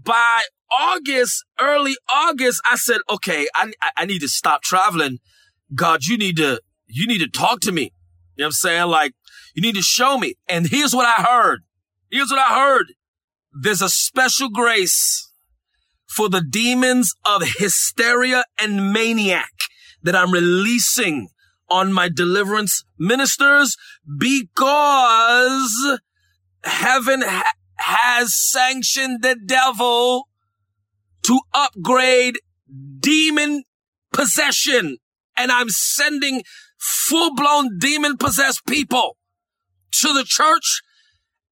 by 0.05 0.43
August, 0.79 1.45
early 1.61 1.97
August, 2.15 2.61
I 2.71 2.77
said, 2.77 2.99
okay, 3.11 3.47
I, 3.55 3.73
I 3.97 4.05
need 4.07 4.21
to 4.21 4.29
stop 4.29 4.63
traveling. 4.63 5.19
God, 5.75 6.05
you 6.05 6.17
need 6.17 6.37
to, 6.37 6.61
you 6.87 7.07
need 7.07 7.19
to 7.19 7.29
talk 7.29 7.61
to 7.61 7.73
me. 7.73 7.93
You 8.37 8.43
know 8.43 8.45
what 8.45 8.47
I'm 8.47 8.53
saying? 8.53 8.89
Like, 8.89 9.13
you 9.55 9.63
need 9.63 9.75
to 9.75 9.83
show 9.83 10.17
me. 10.19 10.35
And 10.49 10.69
here's 10.69 10.95
what 10.95 11.07
I 11.07 11.23
heard. 11.23 11.63
Here's 12.11 12.31
what 12.31 12.39
I 12.39 12.55
heard. 12.55 12.87
There's 13.53 13.83
a 13.83 13.89
special 13.89 14.49
grace 14.49 15.31
for 16.07 16.29
the 16.29 16.43
demons 16.43 17.15
of 17.25 17.43
hysteria 17.59 18.45
and 18.61 18.93
maniac 18.93 19.51
that 20.03 20.17
I'm 20.17 20.33
releasing 20.33 21.29
on 21.69 21.93
my 21.93 22.09
deliverance 22.09 22.85
ministers 22.99 23.77
because 24.19 25.99
heaven 26.65 27.23
ha- 27.23 27.53
has 27.77 28.35
sanctioned 28.37 29.23
the 29.23 29.37
devil 29.47 30.29
to 31.23 31.41
upgrade 31.55 32.39
demon 32.99 33.65
possession. 34.13 34.99
And 35.37 35.51
I'm 35.51 35.71
sending 35.71 36.43
full 36.79 37.35
blown 37.35 37.79
demon 37.79 38.17
possessed 38.17 38.67
people 38.67 39.17
to 39.93 40.13
the 40.13 40.25
church 40.27 40.83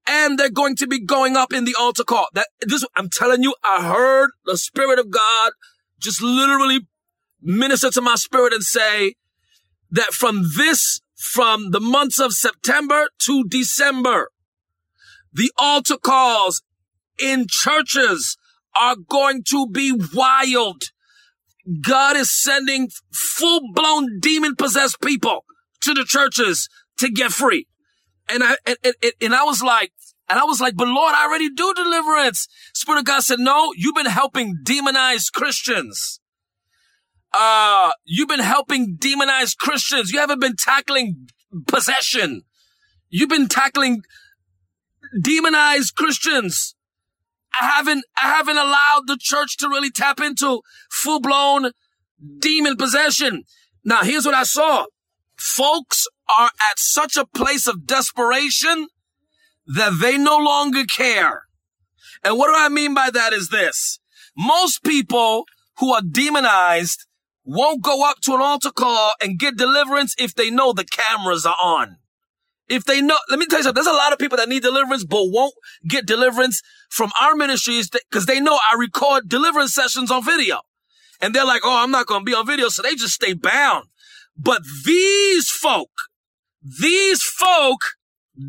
and 0.07 0.37
they're 0.37 0.49
going 0.49 0.75
to 0.77 0.87
be 0.87 0.99
going 0.99 1.35
up 1.35 1.53
in 1.53 1.65
the 1.65 1.75
altar 1.79 2.03
call. 2.03 2.27
That 2.33 2.47
this, 2.61 2.85
I'm 2.95 3.09
telling 3.09 3.43
you, 3.43 3.55
I 3.63 3.83
heard 3.83 4.31
the 4.45 4.57
spirit 4.57 4.99
of 4.99 5.09
God 5.09 5.51
just 5.99 6.21
literally 6.21 6.87
minister 7.41 7.89
to 7.91 8.01
my 8.01 8.15
spirit 8.15 8.53
and 8.53 8.63
say 8.63 9.15
that 9.89 10.13
from 10.13 10.43
this, 10.57 11.01
from 11.15 11.71
the 11.71 11.79
months 11.79 12.19
of 12.19 12.33
September 12.33 13.07
to 13.25 13.43
December, 13.49 14.29
the 15.33 15.51
altar 15.57 15.97
calls 15.97 16.61
in 17.21 17.45
churches 17.49 18.37
are 18.79 18.95
going 18.95 19.43
to 19.49 19.67
be 19.67 19.93
wild. 20.13 20.83
God 21.81 22.15
is 22.15 22.33
sending 22.33 22.89
full 23.13 23.61
blown 23.73 24.19
demon 24.19 24.55
possessed 24.55 25.01
people 25.01 25.45
to 25.81 25.93
the 25.93 26.05
churches 26.05 26.67
to 26.97 27.09
get 27.09 27.31
free. 27.31 27.67
And 28.29 28.43
I, 28.43 28.55
and, 28.65 28.77
and, 28.83 29.13
and 29.21 29.35
I 29.35 29.43
was 29.43 29.61
like, 29.61 29.91
and 30.29 30.39
I 30.39 30.45
was 30.45 30.61
like, 30.61 30.75
but 30.75 30.87
Lord, 30.87 31.13
I 31.13 31.25
already 31.25 31.49
do 31.49 31.73
deliverance. 31.73 32.47
Spirit 32.73 32.99
of 32.99 33.05
God 33.05 33.21
said, 33.21 33.39
no, 33.39 33.73
you've 33.75 33.95
been 33.95 34.05
helping 34.05 34.55
demonized 34.63 35.33
Christians. 35.33 36.20
Uh, 37.33 37.91
you've 38.03 38.27
been 38.27 38.39
helping 38.39 38.95
demonized 38.95 39.57
Christians. 39.57 40.11
You 40.11 40.19
haven't 40.19 40.41
been 40.41 40.55
tackling 40.57 41.27
possession. 41.67 42.43
You've 43.09 43.29
been 43.29 43.47
tackling 43.47 44.03
demonized 45.21 45.95
Christians. 45.95 46.75
I 47.59 47.65
haven't, 47.65 48.05
I 48.21 48.27
haven't 48.27 48.57
allowed 48.57 49.03
the 49.07 49.17
church 49.19 49.57
to 49.57 49.67
really 49.67 49.91
tap 49.91 50.19
into 50.19 50.61
full 50.89 51.19
blown 51.19 51.71
demon 52.39 52.77
possession. 52.77 53.43
Now, 53.83 54.01
here's 54.03 54.25
what 54.25 54.35
I 54.35 54.43
saw. 54.43 54.85
Folks 55.37 56.05
are 56.29 56.51
at 56.69 56.77
such 56.77 57.17
a 57.17 57.25
place 57.25 57.67
of 57.67 57.85
desperation 57.85 58.87
that 59.65 59.97
they 60.01 60.17
no 60.17 60.37
longer 60.37 60.83
care. 60.85 61.43
And 62.23 62.37
what 62.37 62.47
do 62.47 62.53
I 62.55 62.69
mean 62.69 62.93
by 62.93 63.09
that 63.09 63.33
is 63.33 63.49
this. 63.49 63.99
Most 64.37 64.83
people 64.83 65.45
who 65.77 65.93
are 65.93 66.01
demonized 66.01 67.05
won't 67.43 67.81
go 67.81 68.07
up 68.09 68.19
to 68.21 68.33
an 68.35 68.41
altar 68.41 68.71
call 68.71 69.13
and 69.21 69.39
get 69.39 69.57
deliverance 69.57 70.15
if 70.17 70.35
they 70.35 70.49
know 70.49 70.73
the 70.73 70.85
cameras 70.85 71.45
are 71.45 71.57
on. 71.61 71.97
If 72.69 72.85
they 72.85 73.01
know, 73.01 73.17
let 73.29 73.39
me 73.39 73.47
tell 73.47 73.59
you 73.59 73.63
something. 73.63 73.83
There's 73.83 73.93
a 73.93 73.97
lot 73.97 74.13
of 74.13 74.19
people 74.19 74.37
that 74.37 74.47
need 74.47 74.61
deliverance, 74.61 75.03
but 75.03 75.23
won't 75.25 75.53
get 75.87 76.05
deliverance 76.05 76.61
from 76.89 77.11
our 77.21 77.35
ministries 77.35 77.89
because 77.89 78.25
they 78.25 78.39
know 78.39 78.57
I 78.71 78.75
record 78.77 79.27
deliverance 79.27 79.73
sessions 79.73 80.09
on 80.09 80.23
video. 80.23 80.59
And 81.19 81.33
they're 81.35 81.45
like, 81.45 81.61
oh, 81.65 81.83
I'm 81.83 81.91
not 81.91 82.07
going 82.07 82.21
to 82.21 82.25
be 82.25 82.33
on 82.33 82.47
video. 82.47 82.69
So 82.69 82.81
they 82.81 82.95
just 82.95 83.13
stay 83.13 83.33
bound. 83.33 83.87
But 84.37 84.61
these 84.85 85.49
folk, 85.49 85.91
these 86.63 87.21
folk 87.21 87.79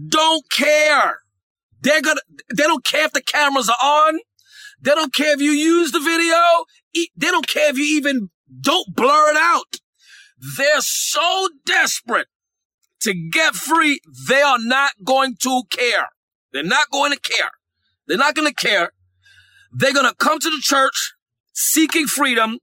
don't 0.08 0.48
care. 0.50 1.18
They're 1.80 2.00
gonna, 2.00 2.20
they 2.54 2.62
don't 2.62 2.84
care 2.84 3.06
if 3.06 3.12
the 3.12 3.22
cameras 3.22 3.68
are 3.68 3.76
on. 3.82 4.20
They 4.80 4.92
don't 4.92 5.12
care 5.12 5.34
if 5.34 5.40
you 5.40 5.50
use 5.50 5.92
the 5.92 6.00
video. 6.00 6.36
They 6.94 7.26
don't 7.26 7.48
care 7.48 7.70
if 7.70 7.78
you 7.78 7.96
even 7.96 8.30
don't 8.60 8.94
blur 8.94 9.30
it 9.30 9.36
out. 9.36 9.76
They're 10.56 10.80
so 10.80 11.48
desperate 11.64 12.26
to 13.02 13.14
get 13.32 13.54
free, 13.54 14.00
they 14.28 14.42
are 14.42 14.58
not 14.60 14.92
going 15.04 15.34
to 15.42 15.62
care. 15.70 16.08
They're 16.52 16.62
not 16.62 16.90
going 16.90 17.12
to 17.12 17.18
care. 17.18 17.50
They're 18.06 18.18
not 18.18 18.34
going 18.34 18.48
to 18.48 18.54
care. 18.54 18.92
They're 19.72 19.92
going 19.92 20.08
to 20.08 20.14
come 20.14 20.38
to 20.38 20.50
the 20.50 20.60
church 20.60 21.14
seeking 21.52 22.06
freedom 22.06 22.58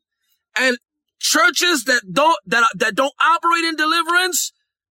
and 0.58 0.78
churches 1.20 1.84
that 1.86 2.02
don't, 2.12 2.38
that, 2.46 2.68
that 2.76 2.96
don't 2.96 3.14
operate 3.22 3.66
in 3.66 3.76
deliverance, 3.76 4.52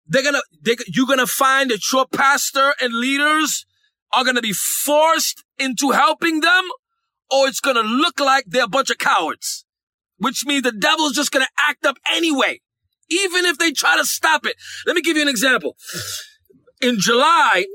they're 0.07 0.23
going 0.23 0.35
to, 0.35 0.43
they, 0.61 0.75
you're 0.87 1.07
going 1.07 1.19
to 1.19 1.27
find 1.27 1.71
that 1.71 1.81
your 1.91 2.05
pastor 2.07 2.73
and 2.81 2.93
leaders 2.93 3.65
are 4.13 4.23
going 4.23 4.35
to 4.35 4.41
be 4.41 4.53
forced 4.53 5.43
into 5.57 5.91
helping 5.91 6.39
them 6.39 6.63
or 7.31 7.47
it's 7.47 7.59
going 7.59 7.75
to 7.75 7.81
look 7.81 8.19
like 8.19 8.45
they're 8.47 8.65
a 8.65 8.69
bunch 8.69 8.89
of 8.89 8.97
cowards, 8.97 9.62
which 10.23 10.45
means 10.45 10.63
the 10.63 10.71
devil 10.71 11.05
is 11.05 11.13
just 11.13 11.31
going 11.31 11.45
to 11.45 11.51
act 11.69 11.85
up 11.85 11.97
anyway 12.11 12.59
even 13.09 13.45
if 13.45 13.57
they 13.57 13.71
try 13.71 13.97
to 13.97 14.05
stop 14.05 14.45
it. 14.45 14.55
Let 14.85 14.95
me 14.95 15.01
give 15.01 15.15
you 15.15 15.23
an 15.23 15.29
example. 15.29 15.75
In 16.81 16.99
July, 16.99 17.65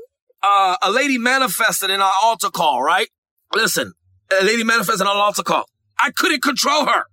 uh, 0.43 0.77
a 0.81 0.91
lady 0.91 1.17
manifested 1.17 1.89
in 1.89 2.01
our 2.01 2.13
altar 2.23 2.49
call, 2.49 2.81
right? 2.81 3.09
Listen, 3.53 3.93
a 4.31 4.43
lady 4.43 4.63
manifested 4.63 5.01
in 5.01 5.07
our 5.07 5.15
altar 5.15 5.43
call. 5.43 5.65
I 5.99 6.11
couldn't 6.11 6.43
control 6.43 6.85
her. 6.85 7.03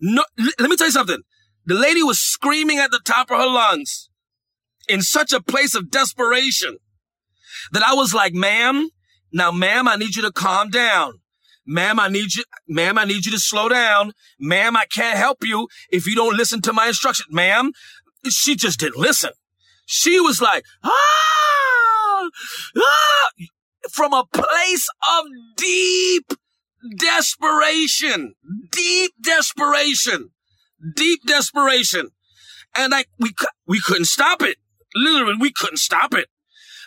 No, 0.00 0.24
let 0.58 0.70
me 0.70 0.76
tell 0.76 0.88
you 0.88 0.92
something. 0.92 1.20
The 1.66 1.74
lady 1.74 2.02
was 2.02 2.18
screaming 2.18 2.78
at 2.78 2.90
the 2.90 3.00
top 3.04 3.30
of 3.30 3.38
her 3.38 3.46
lungs 3.46 4.10
in 4.88 5.02
such 5.02 5.32
a 5.32 5.40
place 5.40 5.74
of 5.74 5.90
desperation 5.90 6.78
that 7.72 7.82
I 7.82 7.94
was 7.94 8.12
like, 8.12 8.34
ma'am, 8.34 8.90
now, 9.32 9.50
ma'am, 9.50 9.88
I 9.88 9.96
need 9.96 10.14
you 10.14 10.22
to 10.22 10.32
calm 10.32 10.70
down. 10.70 11.20
Ma'am, 11.66 11.98
I 11.98 12.08
need 12.08 12.34
you, 12.34 12.44
ma'am, 12.68 12.98
I 12.98 13.04
need 13.04 13.24
you 13.24 13.32
to 13.32 13.38
slow 13.38 13.68
down. 13.68 14.12
Ma'am, 14.38 14.76
I 14.76 14.84
can't 14.86 15.16
help 15.16 15.38
you 15.42 15.68
if 15.90 16.06
you 16.06 16.14
don't 16.14 16.36
listen 16.36 16.60
to 16.62 16.72
my 16.72 16.88
instructions. 16.88 17.28
Ma'am, 17.30 17.72
she 18.28 18.54
just 18.54 18.80
didn't 18.80 18.98
listen. 18.98 19.30
She 19.86 20.20
was 20.20 20.40
like, 20.40 20.64
ah, 20.82 22.28
ah, 22.76 23.30
from 23.90 24.12
a 24.12 24.24
place 24.32 24.88
of 25.18 25.26
deep 25.56 26.32
desperation, 26.98 28.34
deep 28.70 29.12
desperation, 29.22 30.30
deep 30.94 31.20
desperation. 31.26 32.10
And 32.76 32.92
like, 32.92 33.08
we, 33.18 33.32
we 33.66 33.80
couldn't 33.80 34.06
stop 34.06 34.42
it. 34.42 34.58
Literally, 34.94 35.36
we 35.40 35.52
couldn't 35.52 35.78
stop 35.78 36.14
it. 36.14 36.28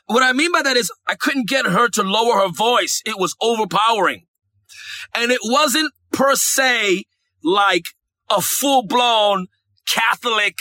What 0.05 0.23
I 0.23 0.33
mean 0.33 0.51
by 0.51 0.61
that 0.61 0.77
is 0.77 0.91
I 1.07 1.15
couldn't 1.15 1.49
get 1.49 1.65
her 1.65 1.89
to 1.89 2.03
lower 2.03 2.39
her 2.39 2.49
voice. 2.49 3.01
It 3.05 3.17
was 3.17 3.35
overpowering. 3.41 4.26
And 5.15 5.31
it 5.31 5.41
wasn't 5.43 5.91
per 6.11 6.35
se 6.35 7.05
like 7.43 7.85
a 8.29 8.41
full 8.41 8.85
blown 8.85 9.47
Catholic 9.87 10.55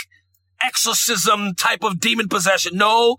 exorcism 0.63 1.55
type 1.55 1.83
of 1.83 2.01
demon 2.01 2.29
possession. 2.29 2.77
No, 2.77 3.17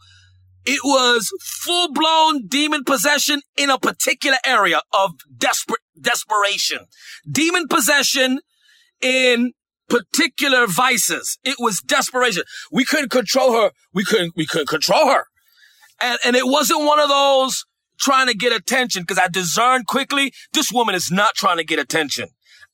it 0.66 0.82
was 0.84 1.32
full 1.42 1.94
blown 1.94 2.48
demon 2.48 2.84
possession 2.84 3.42
in 3.56 3.70
a 3.70 3.78
particular 3.78 4.38
area 4.46 4.82
of 4.94 5.12
desperate 5.38 5.82
desperation. 6.00 6.80
Demon 7.30 7.68
possession 7.68 8.40
in 9.02 9.54
particular 9.90 10.68
vices. 10.68 11.38
It 11.44 11.56
was 11.60 11.80
desperation. 11.82 12.44
We 12.72 12.86
couldn't 12.86 13.12
control 13.12 13.54
her. 13.54 13.72
We 13.94 14.04
couldn't, 14.04 14.34
we 14.36 14.46
couldn't 14.46 14.68
control 14.68 15.08
her. 15.08 15.26
And, 16.02 16.20
and 16.26 16.36
it 16.36 16.46
wasn't 16.46 16.84
one 16.84 17.00
of 17.00 17.10
those 17.10 17.66
trying 18.00 18.28
to 18.28 18.34
get 18.34 18.54
attention 18.54 19.04
because 19.04 19.20
I 19.24 19.28
discerned 19.28 19.88
quickly 19.88 20.32
this 20.54 20.72
woman 20.72 20.96
is 20.96 21.12
not 21.12 21.36
trying 21.36 21.58
to 21.58 21.64
get 21.64 21.80
attention. 21.80 22.30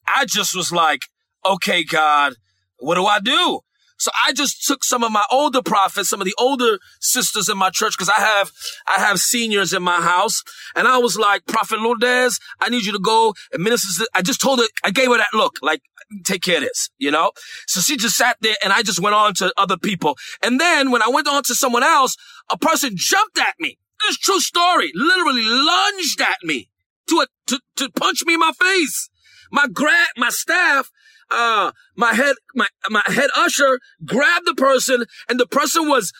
I 0.07 0.25
just 0.25 0.55
was 0.55 0.71
like, 0.71 1.01
okay, 1.45 1.83
God, 1.83 2.33
what 2.77 2.95
do 2.95 3.05
I 3.05 3.19
do? 3.19 3.61
So 3.97 4.11
I 4.27 4.33
just 4.33 4.65
took 4.65 4.83
some 4.83 5.01
of 5.03 5.13
my 5.13 5.23
older 5.31 5.61
prophets, 5.61 6.09
some 6.09 6.19
of 6.19 6.25
the 6.25 6.35
older 6.37 6.77
sisters 6.99 7.47
in 7.47 7.57
my 7.57 7.69
church, 7.69 7.93
because 7.97 8.09
I 8.09 8.19
have, 8.19 8.51
I 8.85 8.99
have 8.99 9.19
seniors 9.19 9.71
in 9.71 9.81
my 9.81 10.01
house. 10.01 10.43
And 10.75 10.87
I 10.89 10.97
was 10.97 11.17
like, 11.17 11.45
Prophet 11.45 11.79
Lourdes, 11.79 12.37
I 12.59 12.69
need 12.69 12.83
you 12.83 12.91
to 12.91 12.99
go 12.99 13.33
and 13.53 13.63
minister. 13.63 14.05
I 14.13 14.21
just 14.21 14.41
told 14.41 14.59
her, 14.59 14.65
I 14.83 14.91
gave 14.91 15.07
her 15.07 15.17
that 15.17 15.33
look, 15.33 15.57
like, 15.61 15.81
take 16.25 16.41
care 16.41 16.57
of 16.57 16.63
this, 16.63 16.89
you 16.97 17.11
know? 17.11 17.31
So 17.67 17.79
she 17.79 17.95
just 17.95 18.17
sat 18.17 18.37
there 18.41 18.55
and 18.61 18.73
I 18.73 18.83
just 18.83 18.99
went 18.99 19.15
on 19.15 19.35
to 19.35 19.53
other 19.55 19.77
people. 19.77 20.17
And 20.41 20.59
then 20.59 20.91
when 20.91 21.01
I 21.01 21.07
went 21.07 21.29
on 21.29 21.43
to 21.43 21.55
someone 21.55 21.83
else, 21.83 22.17
a 22.51 22.57
person 22.57 22.91
jumped 22.95 23.39
at 23.39 23.55
me. 23.59 23.77
This 24.03 24.17
true 24.17 24.39
story, 24.39 24.91
literally 24.93 25.43
lunged 25.45 26.21
at 26.21 26.37
me 26.43 26.69
to, 27.07 27.21
a, 27.21 27.27
to, 27.47 27.59
to 27.77 27.89
punch 27.91 28.23
me 28.25 28.35
in 28.35 28.39
my 28.39 28.51
face. 28.51 29.09
My 29.51 29.67
grad, 29.67 30.07
my 30.17 30.29
staff 30.29 30.89
uh, 31.33 31.71
my 31.95 32.13
head, 32.13 32.35
my, 32.55 32.67
my 32.89 33.01
head 33.05 33.29
usher 33.35 33.79
grabbed 34.05 34.45
the 34.45 34.53
person 34.53 35.05
and 35.27 35.39
the 35.39 35.47
person 35.47 35.87
was 35.87 36.11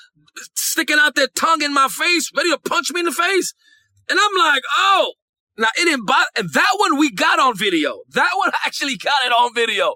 sticking 0.56 0.98
out 1.00 1.16
their 1.16 1.28
tongue 1.28 1.62
in 1.62 1.74
my 1.74 1.88
face, 1.88 2.32
ready 2.36 2.50
to 2.50 2.58
punch 2.58 2.92
me 2.92 3.02
in 3.02 3.06
the 3.06 3.12
face. 3.12 3.54
And 4.10 4.20
I'm 4.20 4.38
like, 4.38 4.63
oh, 4.75 5.13
now 5.58 5.68
it 5.80 5.86
didn't 5.86 6.08
bother, 6.08 6.25
and 6.36 6.50
that 6.54 6.75
one 6.78 6.98
we 6.98 7.12
got 7.12 7.40
on 7.40 7.56
video. 7.56 8.02
That 8.10 8.32
one 8.36 8.52
actually 8.66 8.98
got 8.98 9.24
it 9.24 9.32
on 9.32 9.54
video. 9.54 9.96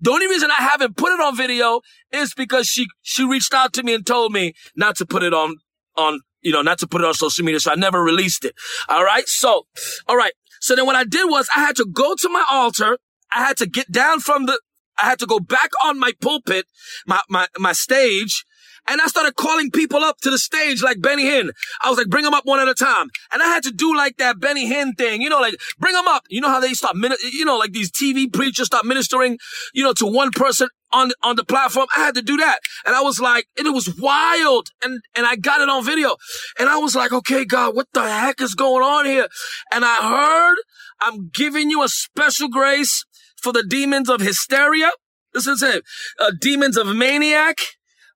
The 0.00 0.10
only 0.10 0.26
reason 0.26 0.50
I 0.50 0.62
haven't 0.62 0.96
put 0.96 1.12
it 1.12 1.20
on 1.20 1.36
video 1.36 1.80
is 2.12 2.34
because 2.34 2.66
she, 2.66 2.86
she 3.02 3.24
reached 3.24 3.54
out 3.54 3.72
to 3.74 3.84
me 3.84 3.94
and 3.94 4.04
told 4.04 4.32
me 4.32 4.54
not 4.74 4.96
to 4.96 5.06
put 5.06 5.22
it 5.22 5.32
on, 5.32 5.56
on, 5.96 6.20
you 6.42 6.52
know, 6.52 6.62
not 6.62 6.78
to 6.78 6.86
put 6.86 7.00
it 7.00 7.06
on 7.06 7.14
social 7.14 7.44
media. 7.44 7.60
So 7.60 7.72
I 7.72 7.74
never 7.74 8.02
released 8.02 8.44
it. 8.44 8.54
All 8.88 9.04
right. 9.04 9.26
So, 9.28 9.66
all 10.08 10.16
right. 10.16 10.32
So 10.60 10.74
then 10.74 10.86
what 10.86 10.96
I 10.96 11.04
did 11.04 11.28
was 11.28 11.48
I 11.54 11.60
had 11.60 11.76
to 11.76 11.84
go 11.84 12.14
to 12.14 12.28
my 12.28 12.44
altar 12.50 12.98
I 13.32 13.44
had 13.44 13.56
to 13.58 13.66
get 13.66 13.90
down 13.90 14.20
from 14.20 14.46
the, 14.46 14.60
I 14.98 15.04
had 15.04 15.18
to 15.20 15.26
go 15.26 15.40
back 15.40 15.70
on 15.84 15.98
my 15.98 16.12
pulpit, 16.20 16.66
my, 17.06 17.20
my, 17.28 17.46
my 17.58 17.72
stage, 17.72 18.44
and 18.88 19.00
I 19.00 19.08
started 19.08 19.34
calling 19.34 19.70
people 19.70 20.04
up 20.04 20.18
to 20.20 20.30
the 20.30 20.38
stage 20.38 20.82
like 20.82 21.02
Benny 21.02 21.24
Hinn. 21.24 21.50
I 21.82 21.90
was 21.90 21.98
like, 21.98 22.06
bring 22.06 22.24
them 22.24 22.34
up 22.34 22.46
one 22.46 22.60
at 22.60 22.68
a 22.68 22.74
time. 22.74 23.08
And 23.32 23.42
I 23.42 23.46
had 23.46 23.64
to 23.64 23.72
do 23.72 23.96
like 23.96 24.16
that 24.18 24.38
Benny 24.38 24.70
Hinn 24.70 24.96
thing, 24.96 25.22
you 25.22 25.28
know, 25.28 25.40
like 25.40 25.56
bring 25.78 25.92
them 25.92 26.06
up. 26.06 26.22
You 26.30 26.40
know 26.40 26.48
how 26.48 26.60
they 26.60 26.72
start, 26.72 26.94
min- 26.94 27.16
you 27.32 27.44
know, 27.44 27.58
like 27.58 27.72
these 27.72 27.90
TV 27.90 28.32
preachers 28.32 28.66
start 28.66 28.84
ministering, 28.84 29.38
you 29.74 29.82
know, 29.82 29.92
to 29.94 30.06
one 30.06 30.30
person 30.30 30.68
on, 30.96 31.12
on 31.22 31.36
the 31.36 31.44
platform. 31.44 31.86
I 31.94 32.00
had 32.00 32.14
to 32.14 32.22
do 32.22 32.36
that. 32.38 32.58
And 32.84 32.94
I 32.94 33.02
was 33.02 33.20
like, 33.20 33.46
and 33.58 33.66
it 33.66 33.74
was 33.74 33.94
wild. 33.98 34.68
And, 34.82 35.00
and 35.14 35.26
I 35.26 35.36
got 35.36 35.60
it 35.60 35.68
on 35.68 35.84
video. 35.84 36.16
And 36.58 36.68
I 36.68 36.78
was 36.78 36.94
like, 36.94 37.12
okay, 37.12 37.44
God, 37.44 37.76
what 37.76 37.88
the 37.92 38.02
heck 38.02 38.40
is 38.40 38.54
going 38.54 38.82
on 38.82 39.04
here? 39.04 39.28
And 39.72 39.84
I 39.84 39.96
heard, 39.96 40.56
I'm 41.00 41.30
giving 41.32 41.70
you 41.70 41.82
a 41.82 41.88
special 41.88 42.48
grace 42.48 43.04
for 43.36 43.52
the 43.52 43.62
demons 43.62 44.08
of 44.08 44.20
hysteria. 44.20 44.90
This 45.34 45.46
is 45.46 45.62
it. 45.62 45.84
Uh, 46.18 46.32
demons 46.40 46.76
of 46.78 46.86
maniac, 46.86 47.58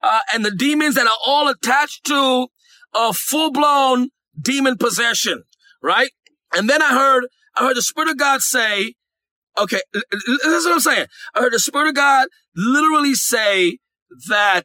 uh, 0.03 0.21
and 0.33 0.45
the 0.45 0.51
demons 0.51 0.95
that 0.95 1.07
are 1.07 1.21
all 1.27 1.49
attached 1.49 2.05
to 2.07 2.47
a 2.95 3.13
full 3.13 3.53
blown 3.53 4.09
demon 4.41 4.79
possession, 4.79 5.43
right? 5.83 6.11
And 6.55 6.69
then 6.69 6.81
I 6.81 6.91
heard, 6.91 7.27
I 7.57 7.67
heard 7.67 7.77
the 7.77 7.83
Spirit 7.83 8.11
of 8.11 8.17
God 8.17 8.41
say, 8.41 8.95
okay, 9.59 9.81
this 9.93 10.45
is 10.45 10.65
what 10.65 10.75
I'm 10.75 10.81
saying. 10.81 11.07
I 11.35 11.41
heard 11.41 11.53
the 11.53 11.59
Spirit 11.59 11.89
of 11.89 11.95
God 11.95 12.29
literally 12.55 13.15
say 13.15 13.79
that 14.29 14.65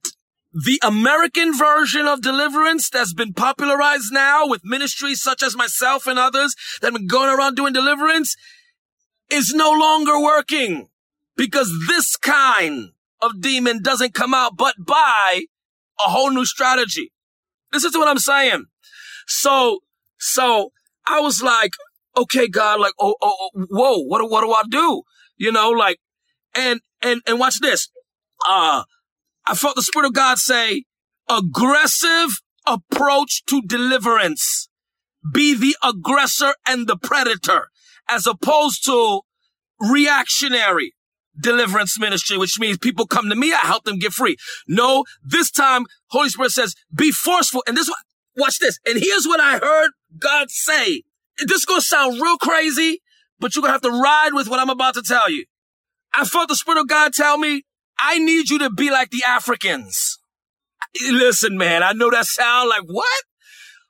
the 0.53 0.79
American 0.83 1.53
version 1.53 2.05
of 2.07 2.21
deliverance 2.21 2.89
that's 2.89 3.13
been 3.13 3.33
popularized 3.33 4.11
now 4.11 4.47
with 4.47 4.61
ministries 4.63 5.21
such 5.21 5.43
as 5.43 5.55
myself 5.55 6.07
and 6.07 6.17
others 6.17 6.55
that 6.79 6.87
have 6.87 6.93
been 6.93 7.07
going 7.07 7.29
around 7.29 7.55
doing 7.55 7.73
deliverance 7.73 8.37
is 9.29 9.53
no 9.53 9.71
longer 9.71 10.17
working 10.19 10.87
because 11.35 11.69
this 11.89 12.15
kind 12.15 12.91
of 13.21 13.41
demon 13.41 13.81
doesn't 13.81 14.13
come 14.13 14.33
out 14.33 14.55
but 14.55 14.75
by 14.79 15.43
a 15.99 16.09
whole 16.09 16.29
new 16.29 16.45
strategy. 16.45 17.11
This 17.73 17.83
is 17.83 17.97
what 17.97 18.07
I'm 18.07 18.17
saying. 18.17 18.65
So, 19.27 19.79
so 20.17 20.71
I 21.05 21.19
was 21.19 21.41
like, 21.41 21.71
okay, 22.17 22.47
God, 22.47 22.79
like, 22.79 22.93
oh, 22.99 23.15
oh, 23.21 23.49
oh 23.55 23.65
whoa, 23.69 23.99
what, 24.03 24.29
what 24.29 24.41
do 24.41 24.51
I 24.51 24.63
do? 24.69 25.03
You 25.37 25.51
know, 25.51 25.69
like, 25.69 25.99
and, 26.55 26.79
and, 27.01 27.21
and 27.27 27.39
watch 27.39 27.59
this. 27.61 27.89
Uh, 28.47 28.83
I 29.47 29.55
felt 29.55 29.75
the 29.75 29.81
Spirit 29.81 30.07
of 30.07 30.13
God 30.13 30.37
say, 30.37 30.83
aggressive 31.29 32.41
approach 32.65 33.43
to 33.45 33.61
deliverance. 33.61 34.69
Be 35.33 35.55
the 35.55 35.75
aggressor 35.83 36.53
and 36.67 36.87
the 36.87 36.97
predator 36.97 37.69
as 38.09 38.27
opposed 38.27 38.85
to 38.85 39.21
reactionary 39.79 40.93
deliverance 41.39 41.99
ministry, 41.99 42.37
which 42.37 42.59
means 42.59 42.77
people 42.77 43.05
come 43.05 43.29
to 43.29 43.35
me, 43.35 43.53
I 43.53 43.57
help 43.57 43.83
them 43.83 43.99
get 43.99 44.13
free. 44.13 44.37
No, 44.67 45.03
this 45.23 45.51
time, 45.51 45.85
Holy 46.07 46.29
Spirit 46.29 46.51
says, 46.51 46.75
be 46.93 47.11
forceful. 47.11 47.63
And 47.67 47.75
this, 47.75 47.89
one, 47.89 47.97
watch 48.37 48.59
this. 48.59 48.79
And 48.85 48.99
here's 48.99 49.25
what 49.25 49.39
I 49.39 49.57
heard 49.57 49.91
God 50.17 50.49
say. 50.49 51.03
This 51.39 51.59
is 51.59 51.65
to 51.65 51.81
sound 51.81 52.21
real 52.21 52.37
crazy, 52.37 53.01
but 53.39 53.55
you're 53.55 53.65
to 53.65 53.71
have 53.71 53.81
to 53.81 53.89
ride 53.89 54.33
with 54.33 54.47
what 54.47 54.59
I'm 54.59 54.69
about 54.69 54.93
to 54.95 55.01
tell 55.01 55.29
you. 55.29 55.45
I 56.13 56.25
felt 56.25 56.47
the 56.47 56.55
Spirit 56.55 56.81
of 56.81 56.87
God 56.87 57.13
tell 57.13 57.37
me, 57.37 57.63
I 57.99 58.17
need 58.17 58.49
you 58.49 58.59
to 58.59 58.69
be 58.69 58.89
like 58.89 59.09
the 59.09 59.23
Africans. 59.27 60.17
Listen, 61.09 61.57
man, 61.57 61.83
I 61.83 61.91
know 61.91 62.09
that 62.09 62.25
sound 62.25 62.69
like 62.69 62.83
what? 62.85 63.23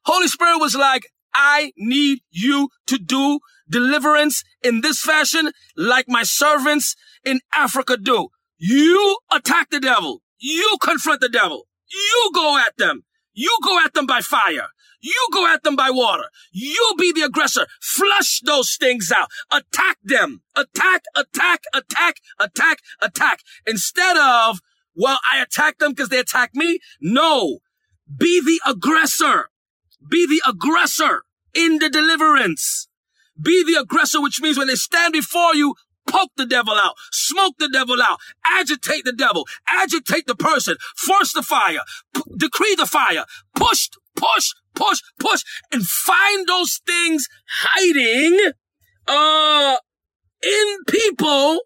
Holy 0.06 0.28
Spirit 0.28 0.60
was 0.60 0.76
like, 0.76 1.04
I 1.36 1.72
need 1.78 2.20
you 2.32 2.70
to 2.88 2.98
do 2.98 3.40
deliverance 3.70 4.44
in 4.64 4.82
this 4.82 5.02
fashion 5.02 5.52
like 5.76 6.06
my 6.08 6.24
servants 6.24 6.96
in 7.24 7.42
Africa 7.54 7.98
do. 7.98 8.30
You 8.58 9.18
attack 9.32 9.70
the 9.70 9.80
devil. 9.80 10.22
You 10.40 10.78
confront 10.82 11.22
the 11.22 11.30
devil. 11.30 11.68
You 11.92 12.32
go 12.34 12.58
at 12.58 12.78
them. 12.78 13.04
You 13.34 13.56
go 13.64 13.80
at 13.84 13.94
them 13.94 14.06
by 14.06 14.22
fire. 14.22 14.68
You 15.02 15.28
go 15.32 15.48
at 15.48 15.64
them 15.64 15.76
by 15.76 15.90
water. 15.92 16.26
You 16.52 16.94
be 16.98 17.12
the 17.12 17.22
aggressor. 17.22 17.68
Flush 17.82 18.42
those 18.46 18.76
things 18.76 19.12
out. 19.16 19.30
Attack 19.52 19.98
them. 20.04 20.42
Attack, 20.56 21.04
attack, 21.16 21.64
attack, 21.74 22.18
attack, 22.40 22.80
attack. 23.02 23.40
Instead 23.68 24.18
of, 24.18 24.60
well, 24.96 25.20
I 25.32 25.42
attack 25.42 25.78
them 25.78 25.92
because 25.92 26.10
they 26.10 26.20
attack 26.20 26.52
me. 26.54 26.80
No. 27.02 27.60
Be 28.18 28.42
the 28.42 28.62
aggressor. 28.70 29.50
Be 30.08 30.28
the 30.28 30.42
aggressor 30.48 31.24
in 31.54 31.80
the 31.80 31.90
deliverance. 31.90 32.88
Be 33.42 33.64
the 33.64 33.80
aggressor, 33.80 34.22
which 34.22 34.42
means 34.42 34.58
when 34.58 34.68
they 34.68 34.76
stand 34.76 35.14
before 35.14 35.56
you, 35.56 35.76
poke 36.08 36.32
the 36.38 36.46
devil 36.46 36.76
out, 36.76 36.96
smoke 37.12 37.56
the 37.58 37.70
devil 37.70 38.02
out, 38.02 38.20
agitate 38.58 39.04
the 39.06 39.12
devil, 39.12 39.48
agitate 39.68 40.28
the 40.28 40.36
person, 40.36 40.76
force 40.96 41.34
the 41.34 41.42
fire, 41.42 41.80
p- 42.14 42.22
decree 42.38 42.76
the 42.76 42.86
fire, 42.86 43.26
push, 43.56 43.90
push, 44.15 44.49
push, 44.73 44.99
push, 45.19 45.41
and 45.71 45.86
find 45.86 46.47
those 46.47 46.80
things 46.86 47.28
hiding, 47.47 48.51
uh, 49.08 49.78
in 50.43 50.78
people, 50.88 51.60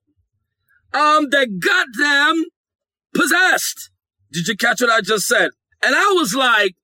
um, 0.94 1.30
that 1.30 1.60
got 1.60 1.88
them 1.98 2.46
possessed. 3.14 3.92
Did 4.32 4.48
you 4.48 4.56
catch 4.56 4.82
what 4.82 4.90
I 4.90 5.02
just 5.02 5.28
said? 5.28 5.50
And 5.84 5.96
I 5.96 6.14
was 6.16 6.36
like, 6.36 6.76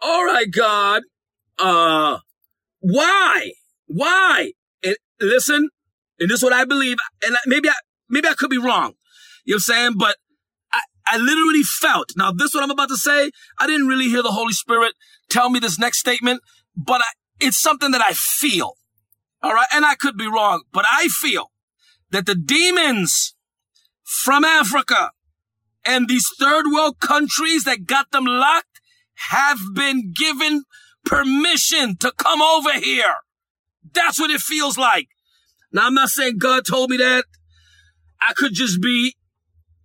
all 0.00 0.24
right, 0.24 0.50
God, 0.50 1.02
uh, 1.58 2.18
why? 2.80 3.52
Why? 3.86 4.52
And 4.82 4.96
listen, 5.20 5.68
and 6.20 6.30
this 6.30 6.38
is 6.38 6.42
what 6.42 6.52
I 6.52 6.64
believe, 6.64 6.96
and 7.24 7.36
maybe 7.46 7.68
I, 7.68 7.74
maybe 8.08 8.28
I 8.28 8.34
could 8.34 8.50
be 8.50 8.58
wrong. 8.58 8.94
You 9.44 9.54
know 9.54 9.56
what 9.56 9.56
I'm 9.56 9.60
saying? 9.60 9.92
But 9.98 10.16
I, 11.10 11.14
I 11.14 11.18
literally 11.18 11.62
felt, 11.62 12.12
now 12.16 12.32
this 12.32 12.54
what 12.54 12.62
I'm 12.62 12.70
about 12.70 12.88
to 12.88 12.96
say, 12.96 13.30
I 13.58 13.66
didn't 13.66 13.86
really 13.86 14.08
hear 14.08 14.22
the 14.22 14.32
Holy 14.32 14.52
Spirit 14.52 14.92
tell 15.28 15.50
me 15.50 15.58
this 15.58 15.78
next 15.78 15.98
statement, 15.98 16.42
but 16.76 17.02
it's 17.40 17.60
something 17.60 17.90
that 17.92 18.02
I 18.06 18.12
feel. 18.14 18.74
All 19.42 19.54
right. 19.54 19.66
And 19.72 19.84
I 19.84 19.94
could 19.94 20.16
be 20.16 20.26
wrong, 20.26 20.62
but 20.72 20.84
I 20.90 21.08
feel 21.08 21.50
that 22.10 22.26
the 22.26 22.34
demons 22.34 23.34
from 24.04 24.44
Africa 24.44 25.10
and 25.84 26.08
these 26.08 26.28
third 26.38 26.66
world 26.72 26.98
countries 27.00 27.64
that 27.64 27.86
got 27.86 28.10
them 28.10 28.24
locked 28.24 28.80
have 29.30 29.58
been 29.74 30.12
given 30.12 30.64
permission 31.04 31.96
to 31.98 32.12
come 32.16 32.42
over 32.42 32.72
here. 32.72 33.14
That's 33.92 34.18
what 34.18 34.30
it 34.30 34.40
feels 34.40 34.76
like. 34.76 35.08
Now, 35.72 35.86
I'm 35.86 35.94
not 35.94 36.08
saying 36.08 36.38
God 36.38 36.64
told 36.66 36.90
me 36.90 36.96
that. 36.98 37.24
I 38.20 38.32
could 38.34 38.52
just 38.52 38.80
be 38.80 39.16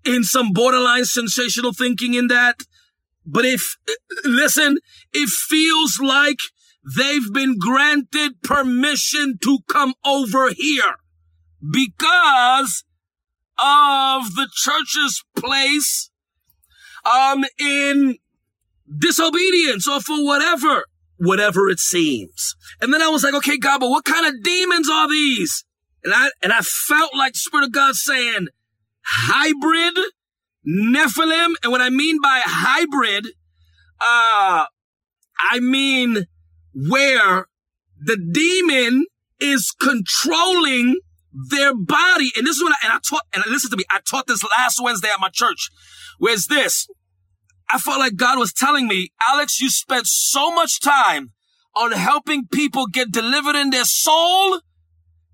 in 0.06 0.24
some 0.24 0.52
borderline 0.52 1.06
sensational 1.06 1.74
thinking 1.74 2.14
in 2.14 2.28
that. 2.28 2.58
But 3.26 3.46
if, 3.46 3.78
listen, 4.26 4.78
it 5.14 5.30
feels 5.30 6.00
like 6.02 6.38
they've 6.98 7.32
been 7.32 7.58
granted 7.58 8.42
permission 8.44 9.38
to 9.44 9.60
come 9.70 9.94
over 10.06 10.52
here 10.52 10.96
because 11.72 12.84
of 13.58 14.36
the 14.36 14.48
church's 14.52 15.24
place 15.38 16.10
um 17.06 17.46
in 17.60 18.18
disobedience 18.98 19.88
or 19.88 20.02
for 20.02 20.26
whatever 20.26 20.84
whatever 21.18 21.70
it 21.70 21.80
seems 21.80 22.56
and 22.82 22.94
then 22.94 23.02
i 23.02 23.08
was 23.08 23.24
like 23.24 23.34
okay 23.34 23.58
god 23.58 23.80
but 23.80 23.90
what 23.90 24.04
kind 24.04 24.26
of 24.26 24.44
demons 24.44 24.90
are 24.90 25.08
these 25.08 25.64
and 26.04 26.14
i 26.14 26.30
and 26.42 26.52
i 26.52 26.60
felt 26.62 27.16
like 27.16 27.34
the 27.34 27.40
spirit 27.40 27.66
of 27.66 27.72
god 27.72 27.94
saying 27.96 28.48
hybrid 29.06 29.98
nephilim 30.68 31.54
and 31.64 31.72
what 31.72 31.82
i 31.82 31.90
mean 31.90 32.20
by 32.22 32.42
hybrid 32.44 33.28
uh 34.00 34.66
i 35.52 35.60
mean 35.60 36.26
where 36.74 37.48
the 38.00 38.18
demon 38.18 39.06
is 39.40 39.74
controlling 39.80 41.00
their 41.34 41.74
body. 41.76 42.32
And 42.38 42.46
this 42.46 42.58
is 42.58 42.64
what 42.64 42.74
I, 42.74 42.86
and 42.86 42.94
I 42.94 43.00
taught, 43.08 43.24
and 43.34 43.44
listen 43.48 43.72
to 43.72 43.78
me, 43.78 43.84
I 43.90 44.00
taught 44.10 44.28
this 44.28 44.44
last 44.44 44.80
Wednesday 44.82 45.10
at 45.10 45.20
my 45.20 45.30
church. 45.30 45.70
Where's 46.20 46.48
this? 46.48 46.88
I 47.72 47.80
felt 47.80 48.00
like 48.00 48.16
God 48.16 48.38
was 48.38 48.54
telling 48.54 48.88
me, 48.88 49.12
Alex, 49.28 49.60
you 49.60 49.70
spent 49.70 50.06
so 50.06 50.54
much 50.54 50.80
time 50.80 51.32
on 51.76 51.92
helping 51.92 52.48
people 52.48 52.86
get 52.86 53.12
delivered 53.12 53.56
in 53.56 53.72
their 53.72 53.86
soul 53.86 54.60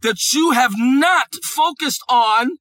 that 0.01 0.33
you 0.33 0.51
have 0.51 0.71
not 0.77 1.35
focused 1.43 2.01
on 2.07 2.51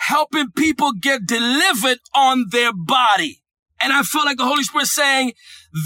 helping 0.00 0.50
people 0.52 0.92
get 0.92 1.26
delivered 1.26 1.98
on 2.14 2.46
their 2.50 2.72
body. 2.72 3.42
And 3.82 3.92
I 3.92 4.02
felt 4.02 4.26
like 4.26 4.36
the 4.36 4.46
Holy 4.46 4.62
Spirit 4.62 4.86
saying, 4.86 5.32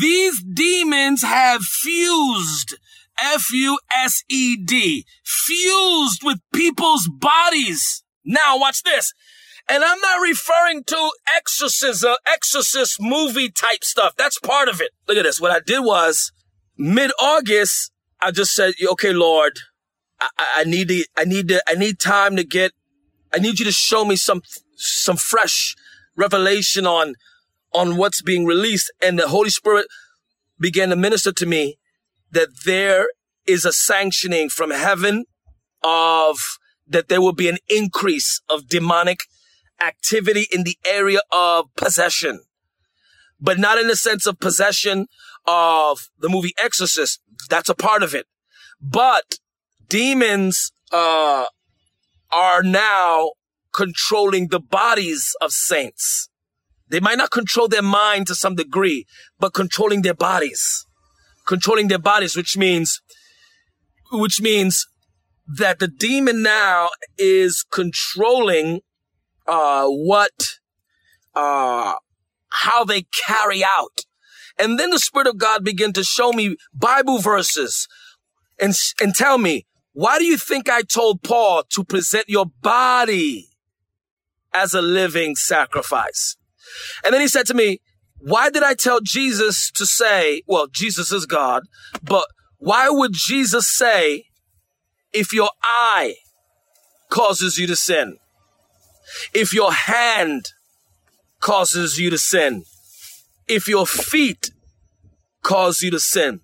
these 0.01 0.43
demons 0.43 1.23
have 1.23 1.63
fused 1.63 2.77
F-U-S-E-D, 3.21 5.05
fused 5.25 6.23
with 6.25 6.39
people's 6.53 7.09
bodies. 7.09 8.03
Now 8.25 8.59
watch 8.59 8.83
this. 8.83 9.13
And 9.69 9.83
I'm 9.83 10.01
not 10.01 10.21
referring 10.21 10.85
to 10.85 11.11
exorcism, 11.35 12.15
exorcist 12.27 13.01
movie 13.01 13.51
type 13.51 13.85
stuff. 13.85 14.15
That's 14.17 14.39
part 14.39 14.69
of 14.69 14.81
it. 14.81 14.91
Look 15.09 15.17
at 15.17 15.23
this. 15.23 15.41
What 15.41 15.53
I 15.53 15.61
did 15.65 15.81
was 15.81 16.33
mid-August, 16.77 17.93
I 18.21 18.31
just 18.31 18.53
said, 18.53 18.75
okay, 18.93 19.13
Lord, 19.13 19.59
I, 20.21 20.29
I 20.57 20.65
need 20.65 20.89
to, 20.89 21.05
I 21.17 21.25
need 21.25 21.49
to, 21.49 21.63
I 21.69 21.75
need 21.75 21.99
time 21.99 22.37
to 22.37 22.45
get, 22.45 22.73
I 23.35 23.39
need 23.39 23.59
you 23.59 23.65
to 23.65 23.73
show 23.73 24.05
me 24.05 24.17
some, 24.17 24.43
some 24.77 25.17
fresh 25.17 25.75
revelation 26.17 26.87
on, 26.87 27.15
on 27.73 27.97
what's 27.97 28.23
being 28.23 28.47
released. 28.47 28.93
And 29.03 29.19
the 29.19 29.29
Holy 29.29 29.51
Spirit 29.51 29.87
began 30.61 30.91
to 30.91 30.97
minister 30.97 31.33
to 31.33 31.47
me 31.47 31.77
that 32.31 32.49
there 32.65 33.09
is 33.47 33.65
a 33.65 33.73
sanctioning 33.73 34.49
from 34.49 34.71
heaven 34.71 35.25
of 35.83 36.39
that 36.87 37.09
there 37.09 37.21
will 37.21 37.33
be 37.33 37.49
an 37.49 37.59
increase 37.69 38.41
of 38.49 38.69
demonic 38.69 39.21
activity 39.81 40.47
in 40.53 40.63
the 40.63 40.77
area 40.87 41.21
of 41.33 41.67
possession, 41.77 42.41
but 43.41 43.59
not 43.59 43.79
in 43.79 43.89
the 43.89 43.97
sense 43.97 44.27
of 44.27 44.39
possession 44.39 45.07
of 45.47 46.09
the 46.19 46.29
movie 46.29 46.53
Exorcist. 46.59 47.21
That's 47.51 47.69
a 47.69 47.75
part 47.75 48.03
of 48.03 48.15
it. 48.15 48.27
But 48.81 49.39
demons, 49.89 50.73
uh, 50.93 51.47
are 52.35 52.63
now 52.63 53.33
controlling 53.73 54.49
the 54.49 54.61
bodies 54.61 55.35
of 55.41 55.53
saints. 55.53 56.29
They 56.89 57.01
might 57.01 57.19
not 57.19 57.31
control 57.31 57.69
their 57.69 57.83
mind 57.83 58.27
to 58.29 58.35
some 58.35 58.55
degree, 58.55 59.07
but 59.39 59.55
controlling 59.55 60.03
their 60.03 60.15
bodies 60.15 60.87
controlling 61.47 61.89
their 61.89 61.99
bodies, 61.99 62.37
which 62.37 62.57
means, 62.57 63.01
which 64.13 64.41
means 64.41 64.87
that 65.47 65.79
the 65.79 65.89
demon 65.89 66.43
now 66.43 66.89
is 67.19 67.65
controlling, 67.71 68.81
uh, 69.47 69.87
what, 69.87 70.59
uh, 71.35 71.95
how 72.49 72.85
they 72.85 73.05
carry 73.27 73.63
out. 73.63 74.01
And 74.59 74.79
then 74.79 74.91
the 74.91 74.99
Spirit 74.99 75.27
of 75.27 75.37
God 75.37 75.65
began 75.65 75.93
to 75.95 76.05
show 76.05 76.33
me 76.33 76.57
Bible 76.73 77.19
verses 77.19 77.89
and, 78.59 78.73
and 79.01 79.15
tell 79.15 79.37
me, 79.37 79.67
why 79.95 80.19
do 80.19 80.25
you 80.25 80.37
think 80.37 80.69
I 80.69 80.83
told 80.83 81.23
Paul 81.23 81.63
to 81.71 81.85
present 81.85 82.29
your 82.29 82.47
body 82.47 83.49
as 84.53 84.75
a 84.75 84.83
living 84.83 85.37
sacrifice? 85.37 86.37
And 87.05 87.15
then 87.15 87.21
he 87.21 87.29
said 87.29 87.47
to 87.47 87.55
me, 87.55 87.81
why 88.19 88.51
did 88.51 88.65
I 88.65 88.75
tell 88.75 89.01
Jesus 89.01 89.71
to 89.73 89.87
say, 89.87 90.43
well, 90.49 90.67
Jesus 90.67 91.13
is 91.13 91.27
God, 91.27 91.63
but 92.03 92.27
why 92.59 92.89
would 92.89 93.13
Jesus 93.13 93.69
say, 93.69 94.25
if 95.13 95.33
your 95.33 95.51
eye 95.63 96.17
causes 97.09 97.57
you 97.57 97.69
to 97.69 97.77
sin, 97.77 98.19
if 99.33 99.55
your 99.55 99.73
hand 99.73 100.47
causes 101.39 101.99
you 101.99 102.11
to 102.11 102.19
sin, 102.19 102.65
if 103.47 103.69
your 103.69 103.87
feet 103.87 104.51
cause 105.43 105.83
you 105.83 105.91
to 105.93 106.01
sin, 106.01 106.41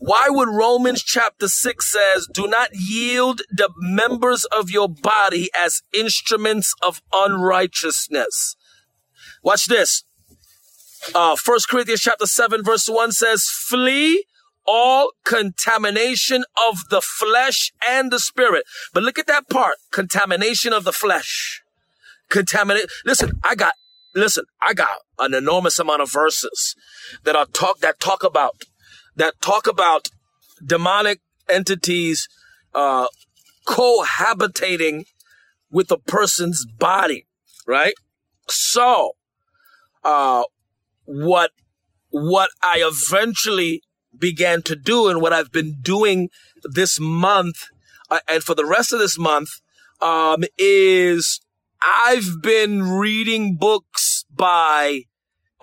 why 0.00 0.26
would 0.28 0.48
Romans 0.48 1.02
chapter 1.02 1.48
6 1.48 1.92
says, 1.92 2.28
do 2.32 2.46
not 2.46 2.70
yield 2.72 3.42
the 3.50 3.70
members 3.78 4.44
of 4.44 4.70
your 4.70 4.88
body 4.88 5.50
as 5.56 5.82
instruments 5.92 6.74
of 6.82 7.02
unrighteousness? 7.12 8.56
Watch 9.42 9.66
this. 9.66 10.04
Uh, 11.14 11.36
1 11.42 11.58
Corinthians 11.68 12.00
chapter 12.00 12.26
7 12.26 12.62
verse 12.62 12.88
1 12.88 13.12
says, 13.12 13.44
flee 13.44 14.24
all 14.66 15.12
contamination 15.24 16.44
of 16.68 16.88
the 16.90 17.00
flesh 17.00 17.72
and 17.88 18.12
the 18.12 18.20
spirit. 18.20 18.64
But 18.92 19.02
look 19.02 19.18
at 19.18 19.26
that 19.26 19.48
part. 19.48 19.76
Contamination 19.90 20.72
of 20.72 20.84
the 20.84 20.92
flesh. 20.92 21.62
Contaminate. 22.28 22.86
Listen, 23.06 23.32
I 23.42 23.54
got, 23.54 23.72
listen, 24.14 24.44
I 24.60 24.74
got 24.74 24.98
an 25.18 25.32
enormous 25.32 25.78
amount 25.78 26.02
of 26.02 26.12
verses 26.12 26.76
that 27.24 27.34
are 27.34 27.46
talk, 27.46 27.78
that 27.78 27.98
talk 27.98 28.22
about, 28.22 28.64
that 29.18 29.40
talk 29.40 29.66
about 29.66 30.08
demonic 30.64 31.20
entities, 31.48 32.28
uh, 32.74 33.06
cohabitating 33.66 35.04
with 35.70 35.90
a 35.90 35.98
person's 35.98 36.64
body, 36.66 37.26
right? 37.66 37.94
So, 38.48 39.12
uh, 40.04 40.44
what 41.04 41.50
what 42.10 42.50
I 42.62 42.82
eventually 42.82 43.82
began 44.18 44.62
to 44.62 44.74
do 44.74 45.08
and 45.08 45.20
what 45.20 45.32
I've 45.32 45.52
been 45.52 45.76
doing 45.82 46.30
this 46.64 46.98
month 46.98 47.56
uh, 48.10 48.20
and 48.26 48.42
for 48.42 48.54
the 48.54 48.64
rest 48.64 48.92
of 48.92 48.98
this 48.98 49.18
month 49.18 49.50
um, 50.00 50.44
is 50.56 51.40
I've 51.82 52.40
been 52.42 52.82
reading 52.82 53.56
books 53.56 54.24
by 54.34 55.02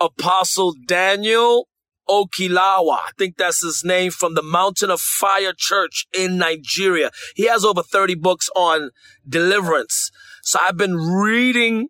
Apostle 0.00 0.74
Daniel 0.86 1.68
Okilawa. 2.08 2.98
I 2.98 3.10
think 3.18 3.36
that's 3.36 3.62
his 3.62 3.82
name 3.84 4.10
from 4.10 4.34
the 4.34 4.42
Mountain 4.42 4.90
of 4.90 5.00
Fire 5.00 5.52
Church 5.56 6.06
in 6.16 6.38
Nigeria. 6.38 7.10
He 7.34 7.46
has 7.46 7.64
over 7.64 7.82
30 7.82 8.14
books 8.16 8.48
on 8.56 8.90
deliverance. 9.28 10.10
So 10.42 10.58
I've 10.62 10.76
been 10.76 10.96
reading, 10.96 11.88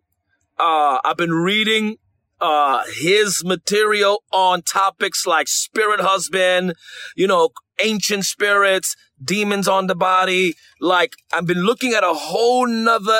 uh, 0.59 0.99
I've 1.03 1.17
been 1.17 1.33
reading 1.33 1.97
uh, 2.39 2.83
his 2.93 3.43
material 3.43 4.23
on 4.31 4.61
topics 4.61 5.25
like 5.25 5.47
spirit 5.47 5.99
husband, 5.99 6.73
you 7.15 7.27
know, 7.27 7.49
ancient 7.83 8.25
spirits, 8.25 8.95
demons 9.23 9.67
on 9.67 9.87
the 9.87 9.95
body. 9.95 10.55
Like 10.79 11.13
I've 11.33 11.47
been 11.47 11.63
looking 11.63 11.93
at 11.93 12.03
a 12.03 12.13
whole 12.13 12.67
nother 12.67 13.19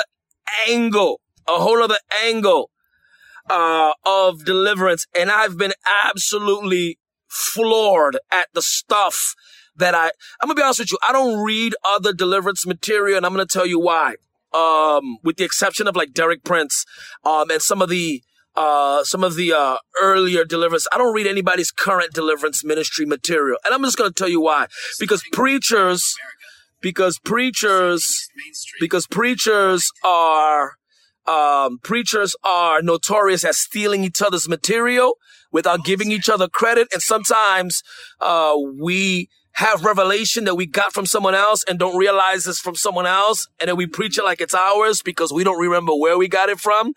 angle, 0.68 1.20
a 1.46 1.58
whole 1.60 1.82
other 1.82 1.98
angle, 2.24 2.70
uh, 3.50 3.92
of 4.04 4.44
deliverance. 4.44 5.06
And 5.18 5.30
I've 5.30 5.56
been 5.56 5.72
absolutely 6.04 6.98
floored 7.28 8.18
at 8.32 8.48
the 8.54 8.62
stuff 8.62 9.34
that 9.76 9.94
I, 9.94 10.10
I'm 10.40 10.48
gonna 10.48 10.54
be 10.54 10.62
honest 10.62 10.80
with 10.80 10.92
you. 10.92 10.98
I 11.06 11.12
don't 11.12 11.42
read 11.42 11.74
other 11.84 12.12
deliverance 12.12 12.66
material 12.66 13.16
and 13.16 13.26
I'm 13.26 13.32
gonna 13.32 13.46
tell 13.46 13.66
you 13.66 13.78
why. 13.78 14.16
Um, 14.52 15.18
with 15.22 15.36
the 15.36 15.44
exception 15.44 15.86
of 15.86 15.94
like 15.94 16.14
Derek 16.14 16.42
Prince, 16.42 16.86
um, 17.22 17.50
and 17.50 17.60
some 17.60 17.82
of 17.82 17.90
the, 17.90 18.22
uh, 18.56 19.04
some 19.04 19.22
of 19.22 19.36
the 19.36 19.52
uh, 19.52 19.76
earlier 20.02 20.44
deliverance. 20.44 20.86
I 20.90 20.98
don't 20.98 21.14
read 21.14 21.26
anybody's 21.26 21.70
current 21.70 22.12
deliverance 22.12 22.64
ministry 22.64 23.04
material, 23.04 23.58
and 23.64 23.74
I'm 23.74 23.82
just 23.82 23.98
going 23.98 24.10
to 24.10 24.14
tell 24.14 24.28
you 24.28 24.40
why. 24.40 24.66
Because 24.98 25.22
preachers, 25.32 26.02
because 26.80 27.18
preachers, 27.18 28.28
because 28.80 29.06
preachers 29.06 29.90
are 30.04 30.72
um, 31.28 31.78
preachers 31.78 32.34
are 32.42 32.80
notorious 32.82 33.44
as 33.44 33.58
stealing 33.58 34.04
each 34.04 34.22
other's 34.22 34.48
material 34.48 35.18
without 35.52 35.84
giving 35.84 36.10
each 36.10 36.28
other 36.28 36.48
credit, 36.48 36.88
and 36.92 37.02
sometimes 37.02 37.82
uh, 38.20 38.54
we 38.80 39.28
have 39.58 39.84
revelation 39.84 40.44
that 40.44 40.54
we 40.54 40.66
got 40.66 40.92
from 40.92 41.04
someone 41.04 41.34
else 41.34 41.64
and 41.68 41.80
don't 41.80 41.96
realize 41.96 42.46
it's 42.46 42.60
from 42.60 42.76
someone 42.76 43.06
else. 43.06 43.48
And 43.58 43.68
then 43.68 43.76
we 43.76 43.88
preach 43.88 44.16
it 44.16 44.22
like 44.22 44.40
it's 44.40 44.54
ours 44.54 45.02
because 45.02 45.32
we 45.32 45.42
don't 45.42 45.58
remember 45.58 45.92
where 45.96 46.16
we 46.16 46.28
got 46.28 46.48
it 46.48 46.60
from. 46.60 46.92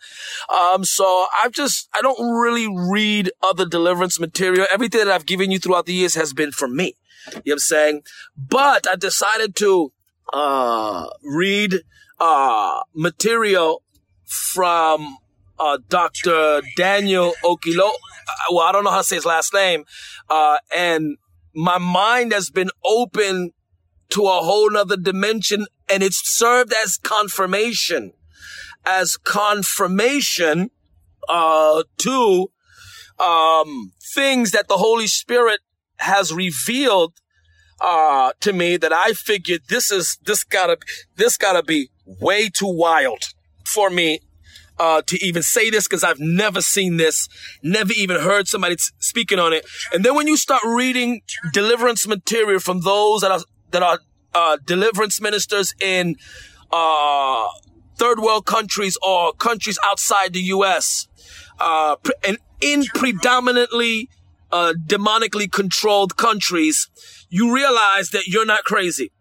Um, 0.48 0.84
so 0.84 1.26
I've 1.44 1.54
just, 1.54 1.90
I 1.96 2.04
don't 2.04 2.40
really 2.40 2.68
read 2.68 3.32
other 3.42 3.66
deliverance 3.66 4.20
material. 4.20 4.68
Everything 4.72 5.04
that 5.06 5.12
I've 5.12 5.26
given 5.26 5.50
you 5.50 5.58
throughout 5.58 5.88
the 5.88 5.94
years 5.94 6.14
has 6.14 6.34
been 6.34 6.52
from 6.52 6.76
me. 6.76 6.94
You 7.28 7.32
know 7.34 7.42
what 7.46 7.54
I'm 7.54 7.60
saying? 7.60 8.02
But 8.38 8.86
I 8.88 8.96
decided 8.96 9.56
to, 9.56 9.92
uh, 10.32 11.08
read, 11.24 11.82
uh, 12.20 12.82
material 12.94 13.82
from, 14.32 15.18
uh, 15.60 15.78
Dr. 15.90 16.62
Daniel 16.78 17.34
Okilo. 17.44 17.90
Uh, 17.90 18.54
well, 18.54 18.66
I 18.66 18.72
don't 18.72 18.86
know 18.86 18.92
how 18.92 19.00
to 19.00 19.04
say 19.04 19.16
his 19.16 19.26
last 19.26 19.54
name. 19.54 19.84
Uh, 20.30 20.58
and 20.74 21.18
my 21.54 21.78
mind 21.78 22.32
has 22.32 22.50
been 22.50 22.70
open 22.86 23.52
to 24.12 24.24
a 24.24 24.40
whole 24.40 24.70
nother 24.70 24.96
dimension 24.96 25.68
and 25.90 26.02
it's 26.02 26.22
served 26.24 26.74
as 26.74 26.98
confirmation, 26.98 28.14
as 28.86 29.18
confirmation, 29.18 30.72
uh, 31.28 31.84
to, 31.98 32.52
um, 33.20 33.92
things 34.16 34.52
that 34.52 34.70
the 34.70 34.78
Holy 34.78 35.08
Spirit 35.08 35.60
has 35.98 36.34
revealed, 36.34 37.14
uh, 37.82 38.32
to 38.40 38.54
me 38.54 38.78
that 38.78 38.94
I 38.94 39.12
figured 39.12 39.64
this 39.68 39.92
is, 39.92 40.18
this 40.24 40.46
gotta, 40.46 40.78
this 41.18 41.36
gotta 41.36 41.64
be 41.64 41.90
way 42.06 42.50
too 42.50 42.74
wild 42.74 43.34
for 43.72 43.90
me 43.90 44.20
uh, 44.80 45.02
to 45.04 45.24
even 45.24 45.44
say 45.44 45.70
this 45.70 45.88
because 45.88 46.04
I've 46.04 46.20
never 46.20 46.62
seen 46.62 46.98
this, 46.98 47.28
never 47.62 47.94
even 47.94 48.20
heard 48.20 48.48
somebody 48.48 48.76
t- 48.76 48.84
speaking 49.00 49.40
on 49.40 49.54
it. 49.54 49.66
And 49.94 50.04
then 50.04 50.16
when 50.16 50.28
you 50.28 50.38
start 50.38 50.64
reading 50.66 51.22
deliverance 51.54 52.08
material 52.08 52.60
from 52.60 52.82
those 52.82 53.22
that 53.22 53.32
are 53.32 53.42
that 53.72 53.84
are 53.84 54.00
uh, 54.34 54.58
deliverance 54.66 55.22
ministers 55.22 55.74
in 55.80 56.16
uh, 56.72 57.48
third 57.98 58.20
world 58.20 58.46
countries 58.46 58.98
or 59.04 59.34
countries 59.34 59.78
outside 59.86 60.34
the 60.34 60.42
U.S. 60.56 61.08
Uh, 61.60 61.96
and 62.28 62.38
in 62.60 62.86
predominantly 62.96 64.10
uh, 64.52 64.74
demonically 64.86 65.52
controlled 65.52 66.18
countries, 66.18 66.90
you 67.30 67.54
realize 67.54 68.10
that 68.10 68.28
you're 68.28 68.46
not 68.46 68.64
crazy. 68.64 69.12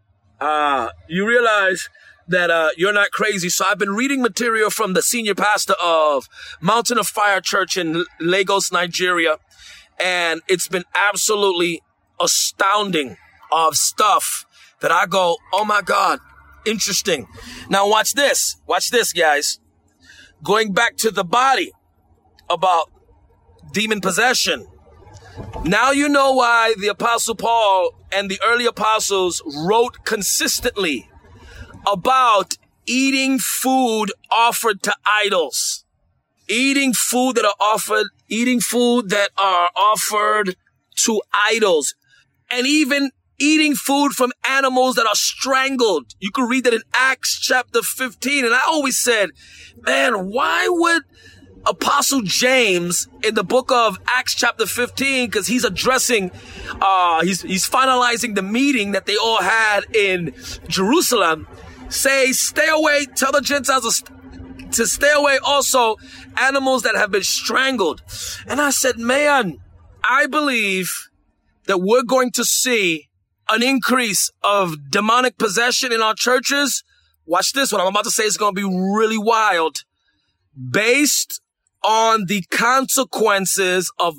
Uh, 0.41 0.89
you 1.09 1.27
realize 1.27 1.91
that 2.31 2.51
uh, 2.51 2.71
you're 2.77 2.93
not 2.93 3.11
crazy. 3.11 3.49
So 3.49 3.65
I've 3.69 3.79
been 3.79 3.91
reading 3.91 4.23
material 4.23 4.71
from 4.71 4.95
the 4.95 5.03
senior 5.03 5.35
pastor 5.35 5.75
of 5.83 6.29
Mountain 6.61 6.99
of 6.99 7.07
Fire 7.07 7.41
Church 7.41 7.77
in 7.77 8.05
Lagos, 8.21 8.73
Nigeria, 8.73 9.37
and 9.99 10.41
it's 10.49 10.69
been 10.69 10.85
absolutely 10.95 11.83
astounding 12.21 13.17
of 13.51 13.75
stuff 13.75 14.47
that 14.81 14.93
I 14.93 15.07
go, 15.07 15.37
oh 15.53 15.65
my 15.65 15.83
God, 15.83 16.21
interesting. 16.65 17.27
Now 17.69 17.89
watch 17.89 18.15
this. 18.15 18.57
Watch 18.67 18.91
this, 18.91 19.13
guys. 19.13 19.59
Going 20.43 20.73
back 20.73 20.97
to 20.99 21.11
the 21.11 21.25
body 21.25 21.73
about 22.49 22.91
demon 23.73 24.01
possession. 24.01 24.67
Now 25.65 25.91
you 25.91 26.09
know 26.09 26.33
why 26.33 26.75
the 26.79 26.89
apostle 26.89 27.35
Paul 27.35 27.91
and 28.13 28.31
the 28.31 28.41
early 28.45 28.67
apostles 28.67 29.43
wrote 29.67 30.05
consistently 30.05 31.10
about 31.87 32.55
eating 32.87 33.39
food 33.39 34.13
offered 34.31 34.83
to 34.83 34.95
idols. 35.07 35.85
Eating 36.49 36.93
food 36.93 37.37
that 37.37 37.45
are 37.45 37.55
offered, 37.61 38.09
eating 38.29 38.61
food 38.61 39.11
that 39.11 39.31
are 39.39 39.71
offered 39.77 40.57
to 40.97 41.23
idols. 41.49 41.95
And 42.51 42.67
even 42.67 43.11
eating 43.39 43.75
food 43.75 44.13
from 44.13 44.33
animals 44.49 44.97
that 44.97 45.07
are 45.07 45.15
strangled. 45.15 46.15
You 46.21 46.31
can 46.31 46.45
read 46.45 46.65
that 46.65 46.75
in 46.75 46.83
Acts 46.95 47.39
chapter 47.41 47.83
15. 47.83 48.45
And 48.45 48.55
I 48.55 48.61
always 48.67 48.99
said, 48.99 49.31
man, 49.87 50.31
why 50.31 50.69
would 50.69 51.03
Apostle 51.67 52.23
James 52.23 53.09
in 53.23 53.35
the 53.35 53.45
book 53.45 53.71
of 53.71 53.99
Acts 54.15 54.35
chapter 54.35 54.67
15, 54.67 55.27
because 55.27 55.47
he's 55.47 55.65
addressing, 55.65 56.31
uh, 56.81 57.23
he's, 57.23 57.43
he's 57.43 57.69
finalizing 57.69 58.35
the 58.35 58.43
meeting 58.43 58.93
that 58.93 59.07
they 59.07 59.17
all 59.17 59.43
had 59.43 59.85
in 59.95 60.35
Jerusalem 60.69 61.47
say, 61.91 62.33
stay 62.33 62.69
away, 62.69 63.07
tell 63.15 63.33
the 63.33 63.41
Gentiles 63.41 64.03
to 64.73 64.87
stay 64.87 65.13
away 65.15 65.39
also 65.45 65.97
animals 66.37 66.83
that 66.83 66.95
have 66.95 67.11
been 67.11 67.23
strangled. 67.23 68.03
And 68.47 68.61
I 68.61 68.71
said, 68.71 68.99
man, 68.99 69.59
I 70.05 70.27
believe 70.27 71.09
that 71.67 71.79
we're 71.79 72.03
going 72.03 72.31
to 72.33 72.45
see 72.45 73.09
an 73.51 73.63
increase 73.63 74.31
of 74.43 74.91
demonic 74.91 75.39
possession 75.39 75.93
in 75.93 76.01
our 76.01 76.15
churches. 76.15 76.85
Watch 77.27 77.53
this. 77.53 77.73
What 77.73 77.81
I'm 77.81 77.89
about 77.89 78.05
to 78.05 78.11
say 78.11 78.25
is 78.25 78.37
going 78.37 78.55
to 78.55 78.61
be 78.61 78.93
really 78.95 79.19
wild 79.19 79.85
based 80.71 81.41
on 81.83 82.27
the 82.27 82.43
consequences 82.51 83.93
of 83.99 84.15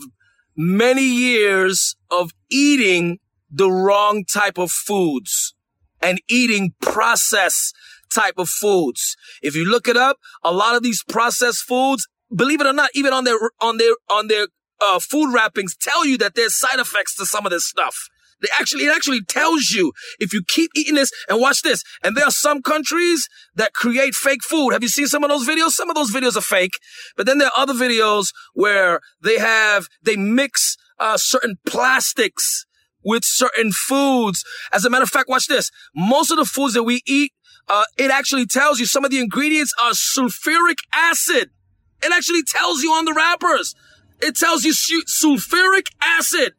many 0.55 1.03
years 1.03 1.95
of 2.09 2.31
eating 2.49 3.19
the 3.49 3.71
wrong 3.71 4.25
type 4.25 4.57
of 4.57 4.71
foods 4.71 5.53
and 6.01 6.19
eating 6.29 6.73
processed 6.81 7.75
type 8.13 8.35
of 8.37 8.49
foods. 8.49 9.15
If 9.41 9.55
you 9.55 9.65
look 9.65 9.87
it 9.87 9.97
up, 9.97 10.17
a 10.43 10.51
lot 10.51 10.75
of 10.75 10.83
these 10.83 11.03
processed 11.03 11.63
foods, 11.63 12.07
believe 12.33 12.61
it 12.61 12.67
or 12.67 12.73
not, 12.73 12.89
even 12.93 13.13
on 13.13 13.23
their, 13.23 13.37
on 13.61 13.77
their, 13.77 13.95
on 14.09 14.27
their, 14.27 14.47
uh, 14.81 14.99
food 14.99 15.31
wrappings 15.33 15.75
tell 15.75 16.05
you 16.05 16.17
that 16.17 16.33
there's 16.35 16.57
side 16.57 16.79
effects 16.79 17.15
to 17.15 17.25
some 17.25 17.45
of 17.45 17.51
this 17.51 17.67
stuff. 17.67 17.95
They 18.41 18.47
actually, 18.59 18.85
it 18.85 18.95
actually 18.95 19.23
tells 19.23 19.69
you 19.69 19.91
if 20.19 20.33
you 20.33 20.41
keep 20.47 20.71
eating 20.75 20.95
this 20.95 21.11
and 21.29 21.39
watch 21.39 21.61
this. 21.61 21.83
And 22.03 22.17
there 22.17 22.25
are 22.25 22.31
some 22.31 22.61
countries 22.61 23.27
that 23.55 23.73
create 23.73 24.15
fake 24.15 24.43
food. 24.43 24.71
Have 24.71 24.81
you 24.81 24.89
seen 24.89 25.07
some 25.07 25.23
of 25.23 25.29
those 25.29 25.47
videos? 25.47 25.71
Some 25.71 25.89
of 25.89 25.95
those 25.95 26.11
videos 26.11 26.35
are 26.35 26.41
fake, 26.41 26.79
but 27.15 27.27
then 27.27 27.37
there 27.37 27.49
are 27.49 27.61
other 27.61 27.73
videos 27.73 28.27
where 28.53 28.99
they 29.21 29.37
have, 29.37 29.85
they 30.01 30.15
mix, 30.15 30.75
uh, 30.99 31.17
certain 31.17 31.57
plastics 31.65 32.65
with 33.03 33.23
certain 33.25 33.71
foods. 33.71 34.43
As 34.71 34.85
a 34.85 34.89
matter 34.89 35.03
of 35.03 35.09
fact, 35.09 35.29
watch 35.29 35.47
this. 35.47 35.71
Most 35.95 36.31
of 36.31 36.37
the 36.37 36.45
foods 36.45 36.73
that 36.73 36.83
we 36.83 37.01
eat, 37.05 37.33
uh, 37.69 37.83
it 37.97 38.11
actually 38.11 38.45
tells 38.45 38.79
you 38.79 38.85
some 38.85 39.05
of 39.05 39.11
the 39.11 39.19
ingredients 39.19 39.73
are 39.81 39.91
sulfuric 39.91 40.77
acid. 40.93 41.49
It 42.03 42.11
actually 42.11 42.43
tells 42.43 42.81
you 42.81 42.91
on 42.91 43.05
the 43.05 43.13
wrappers. 43.13 43.75
It 44.21 44.35
tells 44.35 44.63
you 44.63 44.73
sulfuric 44.73 45.87
acid. 46.01 46.53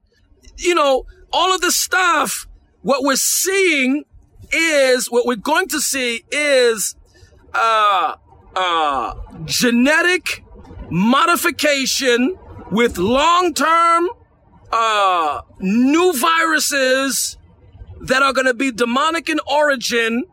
You 0.57 0.75
know, 0.75 1.05
all 1.33 1.55
of 1.55 1.61
this 1.61 1.77
stuff, 1.77 2.47
what 2.83 3.03
we're 3.03 3.17
seeing 3.17 4.05
is, 4.53 5.11
what 5.11 5.27
we're 5.27 5.37
going 5.37 5.69
to 5.69 5.81
see 5.81 6.23
is, 6.31 6.95
uh, 7.55 8.17
uh, 8.55 9.15
genetic 9.45 10.45
modification 10.91 12.37
with 12.71 12.99
long-term 12.99 14.09
uh, 14.73 15.43
new 15.61 16.13
viruses 16.19 17.37
that 18.01 18.23
are 18.23 18.33
going 18.33 18.47
to 18.47 18.55
be 18.55 18.73
demonic 18.73 19.29
in 19.29 19.39
origin 19.47 20.25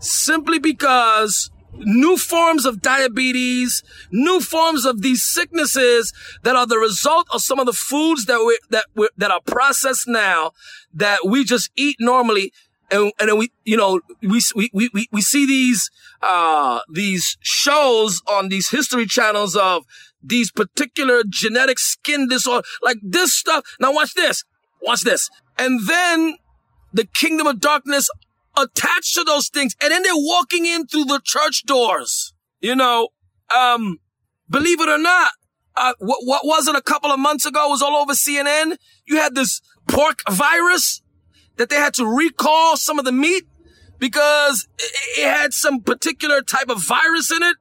simply 0.00 0.58
because 0.58 1.50
new 1.78 2.16
forms 2.16 2.64
of 2.64 2.82
diabetes, 2.82 3.82
new 4.10 4.40
forms 4.40 4.84
of 4.84 5.02
these 5.02 5.22
sicknesses 5.22 6.12
that 6.42 6.56
are 6.56 6.66
the 6.66 6.78
result 6.78 7.26
of 7.32 7.42
some 7.42 7.58
of 7.58 7.66
the 7.66 7.72
foods 7.72 8.26
that 8.26 8.42
we 8.44 8.58
that 8.70 8.86
we 8.94 9.08
that 9.16 9.30
are 9.30 9.40
processed 9.46 10.08
now 10.08 10.52
that 10.92 11.20
we 11.26 11.44
just 11.44 11.70
eat 11.76 11.96
normally. 12.00 12.52
And, 12.88 13.12
and 13.18 13.28
then 13.28 13.38
we, 13.38 13.50
you 13.64 13.76
know, 13.76 14.00
we, 14.22 14.40
we, 14.54 14.70
we, 14.72 15.08
we 15.10 15.20
see 15.20 15.44
these, 15.44 15.90
uh, 16.22 16.82
these 16.88 17.36
shows 17.40 18.22
on 18.28 18.48
these 18.48 18.70
history 18.70 19.06
channels 19.06 19.56
of 19.56 19.84
these 20.26 20.50
particular 20.50 21.22
genetic 21.28 21.78
skin 21.78 22.28
disorder, 22.28 22.66
like 22.82 22.98
this 23.02 23.34
stuff. 23.34 23.64
Now 23.80 23.92
watch 23.92 24.14
this. 24.14 24.44
Watch 24.82 25.02
this. 25.02 25.28
And 25.58 25.86
then 25.86 26.36
the 26.92 27.06
kingdom 27.06 27.46
of 27.46 27.60
darkness 27.60 28.10
attached 28.56 29.14
to 29.14 29.24
those 29.24 29.48
things. 29.48 29.74
And 29.82 29.90
then 29.90 30.02
they're 30.02 30.12
walking 30.14 30.66
in 30.66 30.86
through 30.86 31.04
the 31.04 31.20
church 31.22 31.64
doors. 31.64 32.32
You 32.60 32.74
know, 32.74 33.08
um, 33.54 33.98
believe 34.48 34.80
it 34.80 34.88
or 34.88 34.98
not, 34.98 35.30
uh, 35.76 35.92
what, 35.98 36.20
what 36.24 36.44
was 36.44 36.68
it 36.68 36.74
a 36.74 36.82
couple 36.82 37.10
of 37.12 37.18
months 37.18 37.44
ago? 37.44 37.68
Was 37.68 37.82
all 37.82 37.96
over 37.96 38.14
CNN. 38.14 38.76
You 39.06 39.16
had 39.18 39.34
this 39.34 39.60
pork 39.88 40.20
virus 40.30 41.02
that 41.56 41.68
they 41.68 41.76
had 41.76 41.94
to 41.94 42.06
recall 42.06 42.76
some 42.76 42.98
of 42.98 43.04
the 43.04 43.12
meat 43.12 43.44
because 43.98 44.66
it 44.78 45.26
had 45.26 45.52
some 45.52 45.82
particular 45.82 46.42
type 46.42 46.68
of 46.68 46.82
virus 46.82 47.30
in 47.30 47.42
it. 47.42 47.56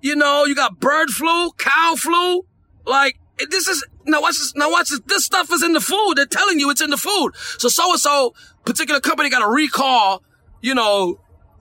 You 0.00 0.16
know, 0.16 0.44
you 0.44 0.54
got 0.54 0.78
bird 0.78 1.10
flu, 1.10 1.52
cow 1.52 1.94
flu. 1.96 2.46
Like, 2.84 3.18
this 3.50 3.68
is, 3.68 3.84
now 4.06 4.20
watch 4.20 4.34
this, 4.38 4.52
now 4.54 4.70
watch 4.70 4.88
this. 4.90 5.00
This 5.06 5.24
stuff 5.24 5.52
is 5.52 5.62
in 5.62 5.72
the 5.72 5.80
food. 5.80 6.14
They're 6.16 6.26
telling 6.26 6.58
you 6.58 6.70
it's 6.70 6.80
in 6.80 6.90
the 6.90 6.96
food. 6.96 7.32
So 7.58 7.68
so 7.68 7.92
and 7.92 8.00
so 8.00 8.34
particular 8.64 9.00
company 9.00 9.30
got 9.30 9.40
to 9.40 9.48
recall, 9.48 10.22
you 10.60 10.74
know, 10.74 11.20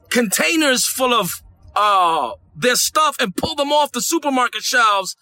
containers 0.10 0.86
full 0.86 1.14
of, 1.14 1.44
uh, 1.76 2.32
their 2.56 2.76
stuff 2.76 3.18
and 3.20 3.36
pull 3.36 3.56
them 3.56 3.72
off 3.72 3.92
the 3.92 4.02
supermarket 4.02 4.64
shelves. 4.64 5.16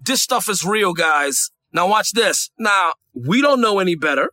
This 0.00 0.22
stuff 0.22 0.48
is 0.48 0.64
real, 0.64 0.92
guys. 0.92 1.50
Now 1.72 1.88
watch 1.88 2.12
this. 2.12 2.50
Now, 2.58 2.94
we 3.14 3.40
don't 3.42 3.60
know 3.60 3.78
any 3.78 3.94
better, 3.94 4.30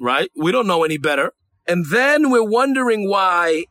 right? 0.00 0.30
We 0.36 0.52
don't 0.52 0.66
know 0.66 0.84
any 0.84 0.96
better. 0.96 1.32
And 1.66 1.86
then 1.90 2.30
we're 2.30 2.48
wondering 2.48 3.10
why 3.10 3.66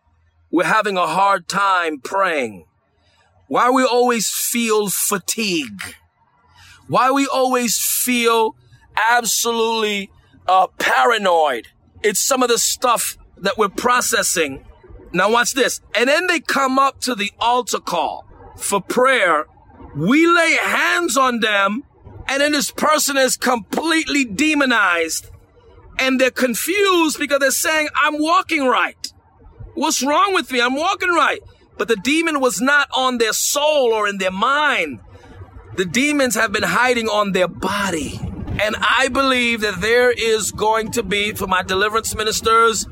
we're 0.52 0.66
having 0.66 0.98
a 0.98 1.08
hard 1.08 1.48
time 1.48 2.00
praying. 2.00 2.66
Why 3.48 3.70
we 3.70 3.84
always 3.84 4.30
feel 4.30 4.90
fatigue. 4.90 5.96
Why 6.88 7.12
we 7.12 7.28
always 7.28 7.78
feel 7.78 8.56
absolutely 8.96 10.12
uh, 10.48 10.68
paranoid. 10.80 11.68
It's 12.04 12.20
some 12.20 12.44
of 12.44 12.50
the 12.50 12.58
stuff 12.58 13.18
that 13.38 13.58
we're 13.58 13.70
processing. 13.70 14.66
Now 15.12 15.32
watch 15.32 15.54
this. 15.54 15.82
And 15.96 16.10
then 16.10 16.28
they 16.28 16.40
come 16.40 16.78
up 16.78 17.02
to 17.02 17.16
the 17.16 17.32
altar 17.40 17.80
call 17.80 18.26
for 18.58 18.82
prayer. 18.82 19.46
We 19.96 20.28
lay 20.28 20.58
hands 20.62 21.18
on 21.18 21.40
them 21.40 21.84
and 22.28 22.42
then 22.42 22.52
this 22.52 22.72
person 22.72 23.18
is 23.18 23.38
completely 23.38 24.26
demonized 24.26 25.30
and 26.00 26.20
they're 26.20 26.32
confused 26.32 27.20
because 27.20 27.40
they're 27.40 27.52
saying, 27.52 27.88
I'm 28.02 28.20
walking 28.20 28.66
right. 28.66 29.14
What's 29.76 30.04
wrong 30.04 30.34
with 30.34 30.52
me? 30.52 30.62
I'm 30.62 30.76
walking 30.76 31.10
right. 31.10 31.40
But 31.78 31.88
the 31.88 31.96
demon 31.98 32.40
was 32.40 32.62
not 32.62 32.90
on 32.96 33.18
their 33.18 33.34
soul 33.34 33.94
or 33.94 34.08
in 34.08 34.18
their 34.18 34.32
mind. 34.32 35.00
The 35.76 35.86
demons 35.86 36.36
have 36.36 36.52
been 36.52 36.64
hiding 36.64 37.08
on 37.08 37.34
their 37.34 37.48
body. 37.48 38.20
And 38.62 38.76
I 38.80 39.10
believe 39.12 39.62
that 39.62 39.82
there 39.82 40.12
is 40.12 40.52
going 40.52 40.92
to 40.92 41.04
be, 41.04 41.34
for 41.34 41.48
my 41.48 41.62
deliverance 41.62 42.16
ministers, 42.16 42.88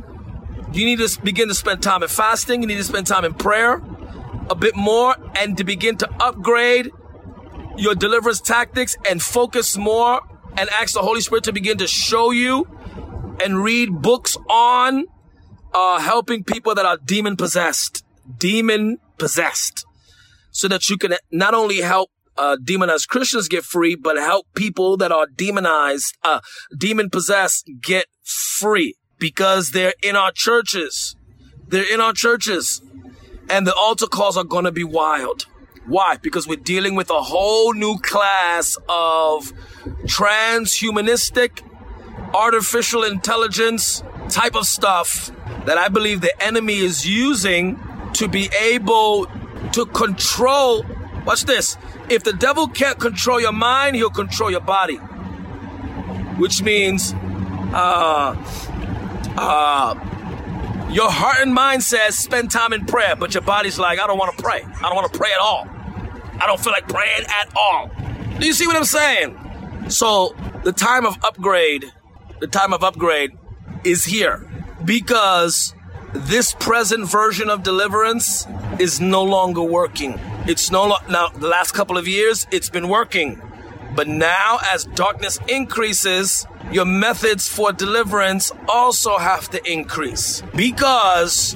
you 0.74 0.86
need 0.86 1.00
to 1.00 1.22
begin 1.22 1.48
to 1.48 1.54
spend 1.54 1.82
time 1.82 2.04
in 2.04 2.10
fasting. 2.10 2.62
You 2.62 2.68
need 2.68 2.78
to 2.78 2.84
spend 2.84 3.08
time 3.08 3.24
in 3.24 3.34
prayer 3.34 3.82
a 4.50 4.56
bit 4.56 4.76
more 4.76 5.16
and 5.40 5.58
to 5.58 5.64
begin 5.64 5.98
to 5.98 6.10
upgrade 6.22 6.92
your 7.78 7.96
deliverance 7.96 8.42
tactics 8.42 8.96
and 9.10 9.22
focus 9.22 9.78
more 9.78 10.22
and 10.58 10.70
ask 10.70 10.94
the 10.94 11.02
Holy 11.02 11.22
Spirit 11.22 11.46
to 11.46 11.54
begin 11.54 11.78
to 11.78 11.88
show 11.88 12.32
you 12.32 12.68
and 13.44 13.64
read 13.64 14.02
books 14.02 14.38
on 14.50 15.06
uh, 15.74 16.00
helping 16.00 16.44
people 16.44 16.76
that 16.76 16.86
are 16.86 16.98
demon 16.98 17.36
possessed, 17.36 18.03
demon 18.38 19.00
possessed, 19.18 19.86
so 20.52 20.68
that 20.68 20.90
you 20.90 20.98
can 20.98 21.16
not 21.32 21.54
only 21.54 21.82
help 21.82 22.10
uh, 22.38 22.58
demonized 22.64 23.10
Christians 23.10 23.48
get 23.48 23.64
free, 23.64 23.96
but 23.96 24.18
help 24.18 24.48
people 24.56 24.98
that 24.98 25.12
are 25.12 25.28
demonized, 25.28 26.18
uh, 26.24 26.40
demon 26.76 27.10
possessed 27.10 27.70
get 27.82 28.08
free 28.24 28.96
because 29.20 29.72
they're 29.72 29.94
in 30.02 30.16
our 30.16 30.32
churches. 30.34 31.16
They're 31.68 31.92
in 31.92 32.02
our 32.02 32.14
churches 32.14 32.82
and 33.50 33.68
the 33.68 33.74
altar 33.74 34.08
calls 34.08 34.38
are 34.38 34.44
going 34.44 34.66
to 34.66 34.72
be 34.72 34.84
wild. 34.84 35.46
Why? 35.86 36.18
Because 36.18 36.48
we're 36.48 36.56
dealing 36.56 36.96
with 36.96 37.10
a 37.10 37.22
whole 37.22 37.74
new 37.74 37.98
class 38.00 38.78
of 38.88 39.52
transhumanistic, 40.06 41.62
artificial 42.34 43.04
intelligence 43.04 44.02
type 44.30 44.56
of 44.56 44.66
stuff 44.66 45.32
that 45.66 45.78
I 45.78 45.90
believe 45.90 46.22
the 46.22 46.42
enemy 46.42 46.78
is 46.80 47.08
using 47.08 47.80
to 48.14 48.28
be 48.28 48.50
able 48.60 49.28
to 49.74 49.86
control. 49.88 50.86
Watch 51.26 51.46
this. 51.46 51.78
If 52.10 52.24
the 52.24 52.34
devil 52.34 52.68
can't 52.68 53.00
control 53.00 53.40
your 53.40 53.54
mind, 53.54 53.96
he'll 53.96 54.10
control 54.10 54.52
your 54.52 54.62
body. 54.62 54.98
Which 56.38 56.62
means, 56.62 57.14
uh, 57.74 58.36
uh, 59.38 60.90
your 60.92 61.10
heart 61.10 61.38
and 61.42 61.54
mind 61.54 61.84
says 61.84 62.18
spend 62.18 62.52
time 62.52 62.74
in 62.74 62.86
prayer, 62.86 63.16
but 63.16 63.34
your 63.34 63.42
body's 63.42 63.80
like, 63.80 64.00
I 64.00 64.08
don't 64.08 64.18
want 64.18 64.38
to 64.38 64.44
pray. 64.44 64.64
I 64.64 64.82
don't 64.82 64.96
want 64.96 65.12
to 65.12 65.18
pray 65.18 65.32
at 65.32 65.40
all. 65.40 65.68
I 66.40 66.46
don't 66.46 66.60
feel 66.60 66.74
like 66.74 66.88
praying 66.88 67.26
at 67.28 67.56
all. 67.56 67.90
Do 68.40 68.46
you 68.46 68.54
see 68.54 68.68
what 68.68 68.76
I'm 68.76 68.84
saying? 68.84 69.40
So 69.90 70.36
the 70.64 70.72
time 70.72 71.06
of 71.06 71.18
upgrade, 71.24 71.86
the 72.40 72.48
time 72.48 72.74
of 72.74 72.84
upgrade 72.84 73.32
is 73.84 74.06
here 74.06 74.48
because 74.84 75.74
this 76.14 76.54
present 76.54 77.10
version 77.10 77.50
of 77.50 77.64
deliverance 77.64 78.48
is 78.80 79.02
no 79.02 79.24
longer 79.24 79.64
working. 79.64 80.20
It's 80.46 80.72
no 80.72 80.86
lo- 80.86 80.98
now 81.10 81.30
the 81.30 81.48
last 81.48 81.72
couple 81.72 81.98
of 81.98 82.08
years 82.08 82.46
it's 82.52 82.70
been 82.70 82.88
working. 82.88 83.42
But 83.96 84.08
now 84.08 84.60
as 84.72 84.86
darkness 84.86 85.40
increases, 85.48 86.46
your 86.72 86.86
methods 86.86 87.48
for 87.48 87.72
deliverance 87.72 88.52
also 88.68 89.18
have 89.18 89.50
to 89.52 89.72
increase. 89.72 90.42
Because 90.56 91.54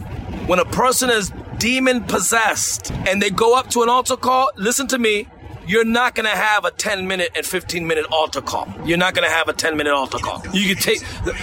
when 0.47 0.59
a 0.59 0.65
person 0.65 1.09
is 1.09 1.31
demon 1.57 2.03
possessed 2.03 2.91
and 3.07 3.21
they 3.21 3.29
go 3.29 3.55
up 3.57 3.69
to 3.71 3.83
an 3.83 3.89
altar 3.89 4.17
call, 4.17 4.51
listen 4.55 4.87
to 4.87 4.97
me, 4.97 5.27
you're 5.67 5.85
not 5.85 6.15
gonna 6.15 6.29
have 6.29 6.65
a 6.65 6.71
10 6.71 7.07
minute 7.07 7.29
and 7.35 7.45
15 7.45 7.85
minute 7.85 8.05
altar 8.11 8.41
call. 8.41 8.67
You're 8.85 8.97
not 8.97 9.13
gonna 9.13 9.29
have 9.29 9.49
a 9.49 9.53
10 9.53 9.75
minute 9.77 9.93
altar 9.93 10.17
call. 10.17 10.41
You 10.53 10.73
can 10.73 10.81
take 10.81 10.99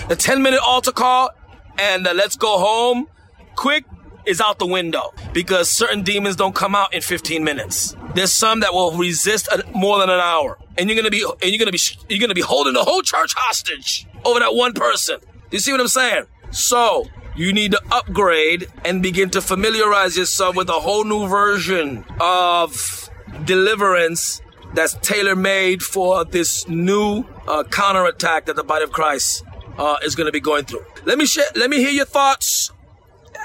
the 0.09 0.16
10 0.16 0.42
minute 0.42 0.61
altar 0.66 0.92
call 0.92 1.31
and 1.79 2.07
uh, 2.07 2.13
let's 2.15 2.37
go 2.37 2.59
home 2.59 3.09
quick 3.57 3.85
is 4.27 4.41
out 4.41 4.59
the 4.59 4.67
window 4.67 5.13
because 5.33 5.69
certain 5.69 6.03
demons 6.03 6.37
don't 6.37 6.55
come 6.55 6.75
out 6.75 6.95
in 6.95 7.03
15 7.03 7.45
minutes. 7.45 7.95
There's 8.15 8.35
some 8.35 8.61
that 8.61 8.73
will 8.73 8.93
resist 8.93 9.49
a, 9.49 9.65
more 9.75 9.99
than 9.99 10.11
an 10.11 10.21
hour, 10.21 10.59
and 10.79 10.89
you're 10.89 10.97
gonna 10.97 11.11
be 11.11 11.23
and 11.23 11.51
you're 11.51 11.59
gonna 11.59 11.73
be 11.73 11.81
you're 12.09 12.21
gonna 12.21 12.35
be 12.35 12.41
holding 12.41 12.75
the 12.75 12.85
whole 12.85 13.03
church 13.03 13.35
hostage 13.37 14.07
over 14.25 14.41
that 14.41 14.55
one 14.55 14.73
person. 14.73 15.21
You 15.51 15.59
see 15.59 15.73
what 15.73 15.81
I'm 15.81 15.89
saying? 15.89 16.25
So 16.51 17.07
you 17.37 17.53
need 17.53 17.73
to 17.73 17.83
upgrade 17.91 18.69
and 18.85 19.03
begin 19.03 19.31
to 19.31 19.41
familiarize 19.41 20.17
yourself 20.17 20.57
with 20.57 20.69
a 20.69 20.81
whole 20.81 21.05
new 21.05 21.27
version 21.27 22.05
of 22.21 23.11
deliverance 23.45 24.41
that's 24.75 24.95
tailor 24.95 25.37
made 25.37 25.83
for 25.83 26.25
this 26.25 26.69
new 26.69 27.25
uh, 27.47 27.65
counterattack 27.65 28.47
that 28.47 28.57
the 28.57 28.65
body 28.65 28.85
of 28.85 28.93
Christ 28.93 29.45
uh, 29.79 29.97
is 30.05 30.15
going 30.15 30.27
to 30.27 30.33
be 30.33 30.41
going 30.41 30.65
through. 30.65 30.85
Let 31.05 31.19
me 31.19 31.27
share, 31.27 31.47
let 31.57 31.71
me 31.71 31.79
hear 31.79 31.91
your 31.91 32.05
thoughts. 32.07 32.71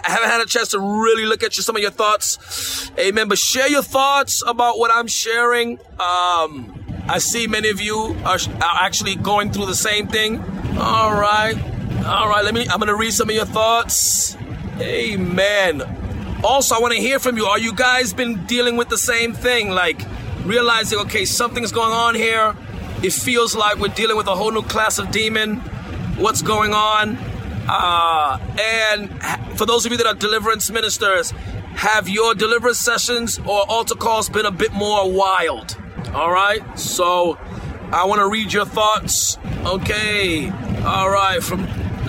I 0.06 0.12
haven't 0.12 0.30
had 0.30 0.42
a 0.42 0.46
chance 0.46 0.70
to 0.70 0.80
really 0.80 1.26
look 1.26 1.44
at 1.44 1.58
you, 1.58 1.64
some 1.64 1.76
of 1.76 1.82
your 1.82 1.92
thoughts. 1.92 2.90
Amen. 2.98 3.28
But 3.28 3.38
share 3.38 3.68
your 3.68 3.82
thoughts 3.84 4.44
about 4.46 4.80
what 4.80 4.92
I'm 4.94 5.08
sharing. 5.08 5.80
Um, 6.00 6.76
I 7.08 7.18
see 7.18 7.48
many 7.48 7.70
of 7.70 7.82
you 7.82 8.16
are, 8.24 8.38
are 8.38 8.78
actually 8.82 9.16
going 9.16 9.52
through 9.52 9.66
the 9.66 9.76
same 9.76 10.08
thing. 10.08 10.40
All 10.80 11.14
right. 11.14 11.56
All 12.06 12.30
right, 12.30 12.46
let 12.46 12.54
me, 12.54 12.62
I'm 12.62 12.78
going 12.78 12.88
to 12.88 12.96
read 12.96 13.12
some 13.12 13.30
of 13.30 13.36
your 13.36 13.46
thoughts. 13.46 14.38
Amen. 14.80 15.82
Also, 16.44 16.76
I 16.76 16.80
want 16.80 16.94
to 16.94 17.00
hear 17.00 17.20
from 17.20 17.36
you. 17.36 17.46
Are 17.46 17.60
you 17.60 17.74
guys 17.74 18.14
been 18.14 18.46
dealing 18.46 18.78
with 18.78 18.88
the 18.88 18.98
same 18.98 19.34
thing? 19.34 19.72
Like 19.72 20.02
realizing, 20.44 21.00
okay, 21.00 21.26
something's 21.26 21.74
going 21.74 21.92
on 21.92 22.16
here. 22.16 22.56
It 23.04 23.12
feels 23.12 23.56
like 23.56 23.78
we're 23.78 23.90
dealing 23.90 24.16
with 24.16 24.28
a 24.28 24.36
whole 24.36 24.52
new 24.52 24.62
class 24.62 24.98
of 24.98 25.12
demon. 25.12 25.62
What's 26.20 26.42
going 26.42 26.74
on? 26.74 27.18
Uh, 27.70 28.40
and 28.60 29.58
for 29.58 29.66
those 29.66 29.86
of 29.86 29.94
you 29.94 29.98
that 30.00 30.06
are 30.06 30.14
deliverance 30.14 30.70
ministers, 30.70 31.32
have 31.76 32.10
your 32.10 32.36
deliverance 32.36 32.78
sessions 32.78 33.40
or 33.40 33.64
altar 33.70 33.96
calls 33.96 34.28
been 34.28 34.46
a 34.46 34.52
bit 34.52 34.74
more 34.74 35.10
wild? 35.10 35.78
All 36.14 36.30
right. 36.30 36.78
So 36.78 37.38
I 37.94 38.06
want 38.06 38.20
to 38.20 38.28
read 38.28 38.52
your 38.52 38.66
thoughts. 38.66 39.38
Okay. 39.66 40.50
All 40.84 41.10
right. 41.10 41.42
From 41.42 41.62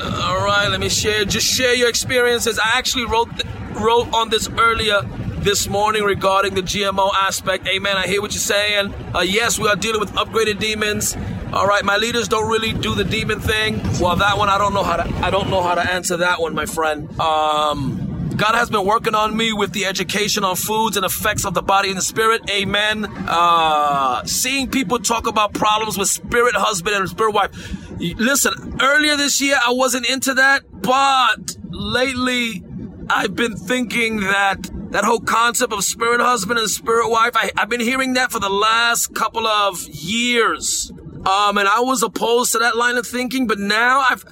all 0.03 0.44
right, 0.44 0.66
let 0.68 0.81
me 0.81 0.88
share. 0.88 1.25
Just 1.25 1.46
share 1.46 1.75
your 1.75 1.88
experiences. 1.88 2.59
I 2.59 2.79
actually 2.79 3.05
wrote 3.05 3.29
wrote 3.75 4.12
on 4.12 4.31
this 4.31 4.49
earlier 4.59 5.03
this 5.42 5.68
morning 5.68 6.03
regarding 6.03 6.55
the 6.55 6.62
GMO 6.62 7.12
aspect. 7.14 7.68
Amen. 7.68 7.96
I 7.96 8.07
hear 8.07 8.20
what 8.20 8.33
you're 8.33 8.40
saying. 8.40 8.92
Uh, 9.14 9.20
yes, 9.20 9.59
we 9.59 9.68
are 9.68 9.76
dealing 9.76 10.01
with 10.01 10.11
upgraded 10.12 10.59
demons. 10.59 11.16
All 11.53 11.66
right, 11.66 11.84
my 11.84 11.96
leaders 11.96 12.28
don't 12.28 12.48
really 12.48 12.72
do 12.72 12.94
the 12.94 13.05
demon 13.05 13.40
thing. 13.40 13.80
Well, 14.01 14.16
that 14.16 14.38
one 14.38 14.48
I 14.48 14.59
don't 14.59 14.72
know 14.72 14.84
how 14.84 14.96
to. 14.96 15.16
I 15.24 15.30
don't 15.30 15.51
know 15.51 15.62
how 15.62 15.74
to 15.74 15.80
answer 15.80 16.18
that 16.18 16.40
one, 16.40 16.55
my 16.55 16.66
friend. 16.66 17.18
Um. 17.20 18.07
God 18.36 18.55
has 18.55 18.70
been 18.70 18.86
working 18.86 19.14
on 19.14 19.36
me 19.36 19.53
with 19.53 19.72
the 19.72 19.84
education 19.84 20.44
on 20.44 20.57
foods 20.57 20.96
and 20.96 21.05
effects 21.05 21.44
of 21.44 21.53
the 21.53 21.61
body 21.61 21.90
and 21.90 21.98
the 21.98 22.03
spirit. 22.03 22.48
Amen. 22.48 23.05
Uh, 23.28 24.24
seeing 24.24 24.70
people 24.70 24.98
talk 24.98 25.26
about 25.26 25.53
problems 25.53 25.98
with 25.98 26.09
spirit 26.09 26.55
husband 26.55 26.96
and 26.96 27.07
spirit 27.07 27.34
wife. 27.34 27.51
Listen, 27.98 28.78
earlier 28.80 29.18
this 29.18 29.42
year 29.42 29.59
I 29.62 29.72
wasn't 29.72 30.09
into 30.09 30.32
that, 30.34 30.62
but 30.72 31.55
lately 31.68 32.64
I've 33.11 33.34
been 33.36 33.57
thinking 33.57 34.20
that 34.20 34.70
that 34.90 35.05
whole 35.05 35.20
concept 35.20 35.72
of 35.72 35.84
spirit 35.84 36.20
husband 36.20 36.59
and 36.59 36.70
spirit 36.70 37.11
wife, 37.11 37.32
I, 37.34 37.51
have 37.57 37.68
been 37.68 37.80
hearing 37.80 38.14
that 38.14 38.32
for 38.32 38.40
the 38.40 38.48
last 38.48 39.14
couple 39.14 39.46
of 39.46 39.86
years. 39.86 40.90
Um, 41.27 41.59
and 41.59 41.68
I 41.68 41.81
was 41.81 42.03
opposed 42.03 42.53
to 42.53 42.59
that 42.59 42.77
line 42.77 42.97
of 42.97 43.07
thinking, 43.07 43.47
but 43.47 43.59
now 43.59 44.05
I've, 44.09 44.25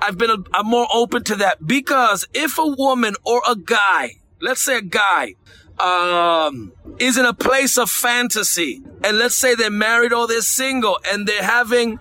I've 0.00 0.18
been, 0.18 0.30
a, 0.30 0.38
I'm 0.52 0.66
more 0.66 0.88
open 0.92 1.22
to 1.24 1.36
that. 1.36 1.66
Because 1.66 2.26
if 2.34 2.58
a 2.58 2.66
woman 2.66 3.14
or 3.24 3.42
a 3.48 3.54
guy, 3.54 4.16
let's 4.40 4.64
say 4.64 4.78
a 4.78 4.82
guy, 4.82 5.34
um, 5.78 6.72
is 6.98 7.16
in 7.16 7.24
a 7.24 7.32
place 7.32 7.78
of 7.78 7.90
fantasy, 7.90 8.82
and 9.04 9.18
let's 9.18 9.36
say 9.36 9.54
they're 9.54 9.70
married 9.70 10.12
or 10.12 10.26
they're 10.26 10.40
single 10.40 10.98
and 11.06 11.26
they're 11.26 11.42
having, 11.42 11.98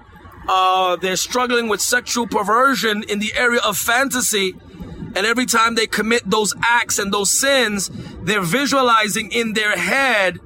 uh, 0.48 0.96
they're 0.98 1.16
struggling 1.16 1.70
with 1.70 1.82
sexual 1.82 2.28
perversion 2.28 3.04
in 3.04 3.20
the 3.20 3.34
area 3.36 3.60
of 3.64 3.78
fantasy, 3.78 4.56
and 5.16 5.26
every 5.26 5.46
time 5.46 5.76
they 5.76 5.88
commit 5.88 6.30
those 6.30 6.54
acts 6.64 6.98
and 6.98 7.14
those 7.14 7.32
sins, 7.32 7.90
they're 8.24 8.42
visualizing 8.42 9.32
in 9.32 9.54
their 9.54 9.78
head 9.78 10.40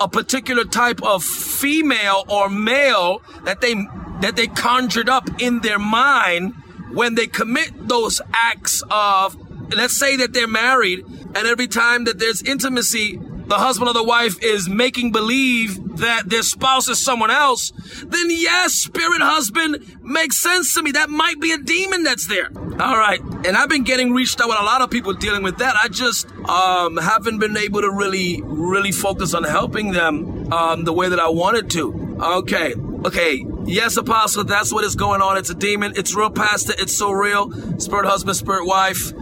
a 0.00 0.08
particular 0.08 0.64
type 0.64 1.02
of 1.02 1.24
female 1.24 2.24
or 2.28 2.48
male 2.48 3.22
that 3.44 3.60
they 3.60 3.74
that 4.20 4.36
they 4.36 4.46
conjured 4.46 5.08
up 5.08 5.28
in 5.40 5.60
their 5.60 5.78
mind 5.78 6.54
when 6.92 7.14
they 7.14 7.26
commit 7.26 7.70
those 7.88 8.20
acts 8.32 8.82
of 8.90 9.36
let's 9.74 9.96
say 9.96 10.16
that 10.16 10.32
they're 10.32 10.46
married 10.46 11.04
and 11.06 11.46
every 11.46 11.66
time 11.66 12.04
that 12.04 12.18
there's 12.18 12.42
intimacy 12.42 13.20
the 13.46 13.56
husband 13.56 13.88
or 13.88 13.94
the 13.94 14.04
wife 14.04 14.42
is 14.42 14.68
making 14.68 15.12
believe 15.12 15.98
that 15.98 16.28
their 16.28 16.42
spouse 16.42 16.88
is 16.88 16.98
someone 16.98 17.30
else, 17.30 17.72
then 18.04 18.26
yes, 18.30 18.74
spirit 18.74 19.20
husband 19.20 19.98
makes 20.02 20.38
sense 20.38 20.74
to 20.74 20.82
me. 20.82 20.92
That 20.92 21.10
might 21.10 21.40
be 21.40 21.52
a 21.52 21.58
demon 21.58 22.02
that's 22.02 22.26
there. 22.26 22.50
All 22.80 22.96
right. 22.96 23.20
And 23.20 23.56
I've 23.56 23.68
been 23.68 23.84
getting 23.84 24.12
reached 24.12 24.40
out 24.40 24.48
with 24.48 24.58
a 24.58 24.64
lot 24.64 24.82
of 24.82 24.90
people 24.90 25.12
dealing 25.12 25.42
with 25.42 25.58
that. 25.58 25.76
I 25.80 25.88
just 25.88 26.30
um, 26.48 26.96
haven't 26.96 27.38
been 27.38 27.56
able 27.56 27.82
to 27.82 27.90
really, 27.90 28.42
really 28.44 28.92
focus 28.92 29.34
on 29.34 29.44
helping 29.44 29.92
them 29.92 30.52
um, 30.52 30.84
the 30.84 30.92
way 30.92 31.08
that 31.08 31.20
I 31.20 31.28
wanted 31.28 31.70
to. 31.70 32.18
Okay. 32.20 32.74
Okay. 33.04 33.46
Yes, 33.66 33.96
Apostle, 33.96 34.44
that's 34.44 34.72
what 34.72 34.84
is 34.84 34.94
going 34.94 35.20
on. 35.22 35.36
It's 35.36 35.50
a 35.50 35.54
demon. 35.54 35.92
It's 35.96 36.14
real, 36.14 36.30
Pastor. 36.30 36.74
It's 36.78 36.96
so 36.96 37.12
real. 37.12 37.52
Spirit 37.78 38.06
husband, 38.06 38.36
spirit 38.36 38.66
wife. 38.66 39.12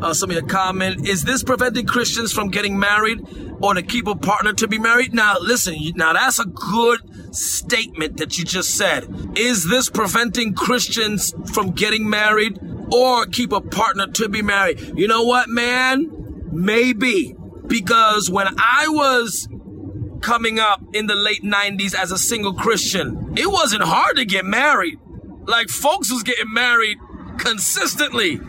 Uh, 0.00 0.14
somebody 0.14 0.38
a 0.38 0.42
comment. 0.42 1.08
Is 1.08 1.24
this 1.24 1.42
preventing 1.42 1.86
Christians 1.86 2.32
from 2.32 2.48
getting 2.48 2.78
married 2.78 3.20
or 3.60 3.74
to 3.74 3.82
keep 3.82 4.06
a 4.06 4.14
partner 4.14 4.52
to 4.52 4.68
be 4.68 4.78
married? 4.78 5.12
Now, 5.12 5.36
listen, 5.40 5.76
now 5.96 6.12
that's 6.12 6.38
a 6.38 6.44
good 6.44 7.34
statement 7.34 8.18
that 8.18 8.38
you 8.38 8.44
just 8.44 8.76
said. 8.76 9.08
Is 9.36 9.68
this 9.68 9.90
preventing 9.90 10.54
Christians 10.54 11.34
from 11.52 11.72
getting 11.72 12.08
married 12.08 12.58
or 12.92 13.26
keep 13.26 13.52
a 13.52 13.60
partner 13.60 14.06
to 14.06 14.28
be 14.28 14.40
married? 14.40 14.92
You 14.96 15.08
know 15.08 15.24
what, 15.24 15.48
man? 15.48 16.46
Maybe. 16.52 17.34
Because 17.66 18.30
when 18.30 18.46
I 18.46 18.86
was 18.88 19.48
coming 20.22 20.58
up 20.60 20.80
in 20.94 21.06
the 21.06 21.14
late 21.16 21.42
90s 21.42 21.94
as 21.94 22.12
a 22.12 22.18
single 22.18 22.54
Christian, 22.54 23.34
it 23.36 23.50
wasn't 23.50 23.82
hard 23.82 24.16
to 24.16 24.24
get 24.24 24.44
married. 24.44 24.98
Like, 25.46 25.68
folks 25.68 26.12
was 26.12 26.22
getting 26.22 26.52
married 26.52 26.98
consistently 27.38 28.40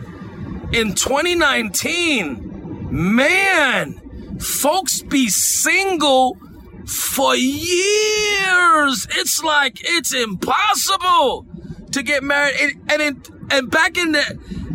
in 0.72 0.94
2019, 0.94 2.88
man, 2.90 4.38
folks 4.38 5.02
be 5.02 5.28
single 5.28 6.38
for 6.86 7.34
years. 7.34 9.08
It's 9.16 9.42
like 9.42 9.80
it's 9.82 10.14
impossible 10.14 11.44
to 11.92 12.02
get 12.02 12.22
married. 12.22 12.78
And 12.88 13.02
and, 13.02 13.28
and 13.50 13.70
back 13.70 13.98
in 13.98 14.12
the 14.12 14.22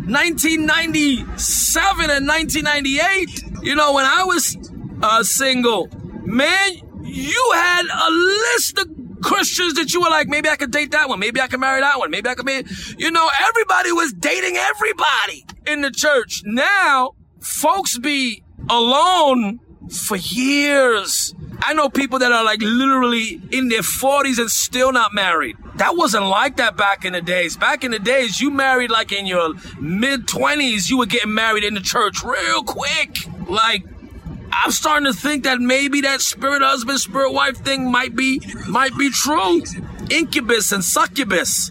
1997 0.06 2.10
and 2.10 2.28
1998, 2.28 3.62
you 3.62 3.74
know, 3.74 3.94
when 3.94 4.04
I 4.04 4.24
was 4.24 4.54
uh, 5.02 5.22
single, 5.22 5.88
man, 6.24 6.72
you 7.02 7.52
had 7.54 7.86
a 7.86 8.10
list 8.10 8.78
of 8.78 9.05
Christians 9.22 9.74
that 9.74 9.92
you 9.92 10.00
were 10.00 10.10
like, 10.10 10.28
maybe 10.28 10.48
I 10.48 10.56
could 10.56 10.70
date 10.70 10.92
that 10.92 11.08
one, 11.08 11.18
maybe 11.18 11.40
I 11.40 11.46
could 11.46 11.60
marry 11.60 11.80
that 11.80 11.98
one, 11.98 12.10
maybe 12.10 12.28
I 12.28 12.34
could 12.34 12.46
be, 12.46 12.64
you 12.98 13.10
know, 13.10 13.28
everybody 13.48 13.92
was 13.92 14.12
dating 14.12 14.56
everybody 14.56 15.46
in 15.66 15.80
the 15.82 15.90
church. 15.90 16.42
Now, 16.44 17.12
folks 17.40 17.98
be 17.98 18.42
alone 18.68 19.60
for 19.90 20.16
years. 20.16 21.34
I 21.60 21.72
know 21.74 21.88
people 21.88 22.18
that 22.18 22.32
are 22.32 22.44
like 22.44 22.60
literally 22.60 23.40
in 23.50 23.68
their 23.68 23.80
40s 23.80 24.38
and 24.38 24.50
still 24.50 24.92
not 24.92 25.14
married. 25.14 25.56
That 25.76 25.96
wasn't 25.96 26.26
like 26.26 26.56
that 26.56 26.76
back 26.76 27.04
in 27.04 27.12
the 27.12 27.22
days. 27.22 27.56
Back 27.56 27.84
in 27.84 27.90
the 27.90 27.98
days, 27.98 28.40
you 28.40 28.50
married 28.50 28.90
like 28.90 29.12
in 29.12 29.26
your 29.26 29.54
mid 29.80 30.26
20s, 30.26 30.88
you 30.90 30.98
were 30.98 31.06
getting 31.06 31.34
married 31.34 31.64
in 31.64 31.74
the 31.74 31.80
church 31.80 32.22
real 32.22 32.62
quick. 32.62 33.16
Like, 33.48 33.84
I'm 34.52 34.70
starting 34.70 35.06
to 35.06 35.12
think 35.12 35.44
that 35.44 35.60
maybe 35.60 36.00
that 36.02 36.20
spirit 36.20 36.62
husband, 36.62 37.00
spirit 37.00 37.32
wife 37.32 37.58
thing 37.58 37.90
might 37.90 38.16
be 38.16 38.40
might 38.68 38.96
be 38.96 39.10
true. 39.10 39.62
Incubus 40.10 40.72
and 40.72 40.84
succubus 40.84 41.70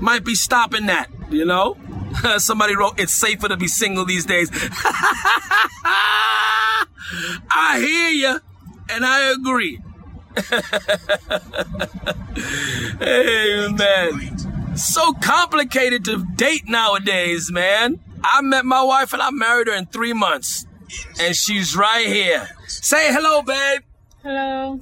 might 0.00 0.24
be 0.24 0.34
stopping 0.34 0.86
that, 0.86 1.08
you 1.30 1.44
know? 1.44 1.76
Somebody 2.38 2.76
wrote, 2.76 2.98
it's 2.98 3.14
safer 3.14 3.48
to 3.48 3.56
be 3.56 3.68
single 3.68 4.04
these 4.04 4.26
days. 4.26 4.50
I 7.50 7.78
hear 7.78 8.10
you, 8.10 8.40
and 8.90 9.04
I 9.04 9.32
agree. 9.32 9.80
man. 13.78 14.76
So 14.76 15.12
complicated 15.14 16.04
to 16.04 16.24
date 16.36 16.68
nowadays, 16.68 17.50
man. 17.50 18.00
I 18.22 18.42
met 18.42 18.64
my 18.64 18.82
wife 18.82 19.12
and 19.12 19.22
I 19.22 19.30
married 19.30 19.68
her 19.68 19.74
in 19.74 19.86
three 19.86 20.12
months. 20.12 20.66
And 21.20 21.34
she's 21.34 21.76
right 21.76 22.06
here. 22.06 22.48
Say 22.66 23.12
hello, 23.12 23.42
babe. 23.42 23.82
Hello. 24.22 24.80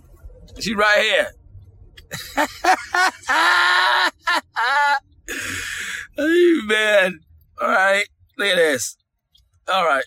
She's 0.58 0.74
right 0.74 0.98
here. 0.98 1.30
hey, 6.16 6.60
man. 6.64 7.20
All 7.60 7.68
right. 7.68 8.06
Look 8.38 8.48
at 8.48 8.56
this. 8.56 8.96
All 9.72 9.84
right. 9.84 10.04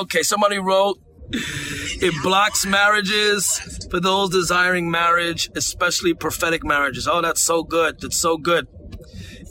Okay, 0.00 0.22
somebody 0.22 0.58
wrote 0.58 0.98
it 1.32 2.14
blocks 2.22 2.66
marriages 2.66 3.86
for 3.90 4.00
those 4.00 4.30
desiring 4.30 4.90
marriage, 4.90 5.50
especially 5.54 6.14
prophetic 6.14 6.64
marriages. 6.64 7.06
Oh, 7.06 7.20
that's 7.20 7.40
so 7.40 7.62
good. 7.62 8.00
That's 8.00 8.16
so 8.18 8.36
good. 8.36 8.66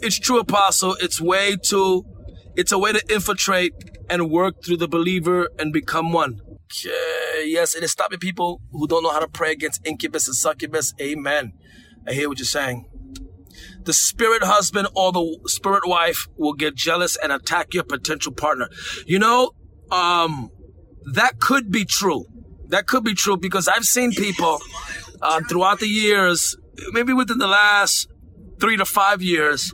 It's 0.01 0.19
true, 0.19 0.39
Apostle. 0.39 0.95
It's 0.99 1.21
way 1.21 1.55
to, 1.67 2.05
it's 2.55 2.71
a 2.71 2.77
way 2.77 2.91
to 2.91 3.01
infiltrate 3.13 3.73
and 4.09 4.29
work 4.29 4.63
through 4.63 4.77
the 4.77 4.87
believer 4.87 5.49
and 5.57 5.71
become 5.71 6.11
one. 6.11 6.41
Yes, 7.43 7.75
it 7.75 7.83
is 7.83 7.91
stopping 7.91 8.19
people 8.19 8.61
who 8.71 8.87
don't 8.87 9.03
know 9.03 9.11
how 9.11 9.19
to 9.19 9.27
pray 9.27 9.51
against 9.51 9.85
incubus 9.85 10.27
and 10.27 10.35
succubus. 10.35 10.93
Amen. 11.01 11.53
I 12.07 12.13
hear 12.13 12.29
what 12.29 12.39
you're 12.39 12.45
saying. 12.45 12.85
The 13.83 13.93
spirit 13.93 14.43
husband 14.43 14.87
or 14.95 15.11
the 15.11 15.39
spirit 15.45 15.87
wife 15.87 16.27
will 16.37 16.53
get 16.53 16.75
jealous 16.75 17.17
and 17.17 17.31
attack 17.31 17.73
your 17.73 17.83
potential 17.83 18.31
partner. 18.31 18.69
You 19.05 19.19
know, 19.19 19.51
um, 19.91 20.51
that 21.13 21.39
could 21.39 21.71
be 21.71 21.85
true. 21.85 22.25
That 22.67 22.87
could 22.87 23.03
be 23.03 23.15
true 23.15 23.37
because 23.37 23.67
I've 23.67 23.83
seen 23.83 24.11
people 24.11 24.59
uh, 25.21 25.41
throughout 25.49 25.79
the 25.79 25.87
years, 25.87 26.55
maybe 26.91 27.13
within 27.13 27.39
the 27.39 27.47
last 27.47 28.07
three 28.59 28.77
to 28.77 28.85
five 28.85 29.21
years, 29.21 29.73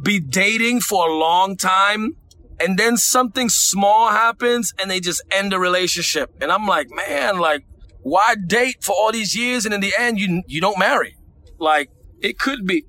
be 0.00 0.18
dating 0.18 0.80
for 0.80 1.08
a 1.08 1.12
long 1.12 1.56
time 1.56 2.16
and 2.62 2.78
then 2.78 2.96
something 2.96 3.48
small 3.48 4.10
happens 4.10 4.72
and 4.78 4.90
they 4.90 5.00
just 5.00 5.22
end 5.30 5.52
the 5.52 5.58
relationship. 5.58 6.30
And 6.40 6.52
I'm 6.52 6.66
like, 6.66 6.88
man, 6.90 7.38
like, 7.38 7.64
why 8.02 8.36
date 8.46 8.82
for 8.82 8.92
all 8.92 9.12
these 9.12 9.36
years 9.36 9.64
and 9.64 9.74
in 9.74 9.80
the 9.80 9.92
end 9.98 10.18
you 10.18 10.42
you 10.46 10.60
don't 10.60 10.78
marry? 10.78 11.16
Like, 11.58 11.90
it 12.20 12.38
could 12.38 12.66
be, 12.66 12.84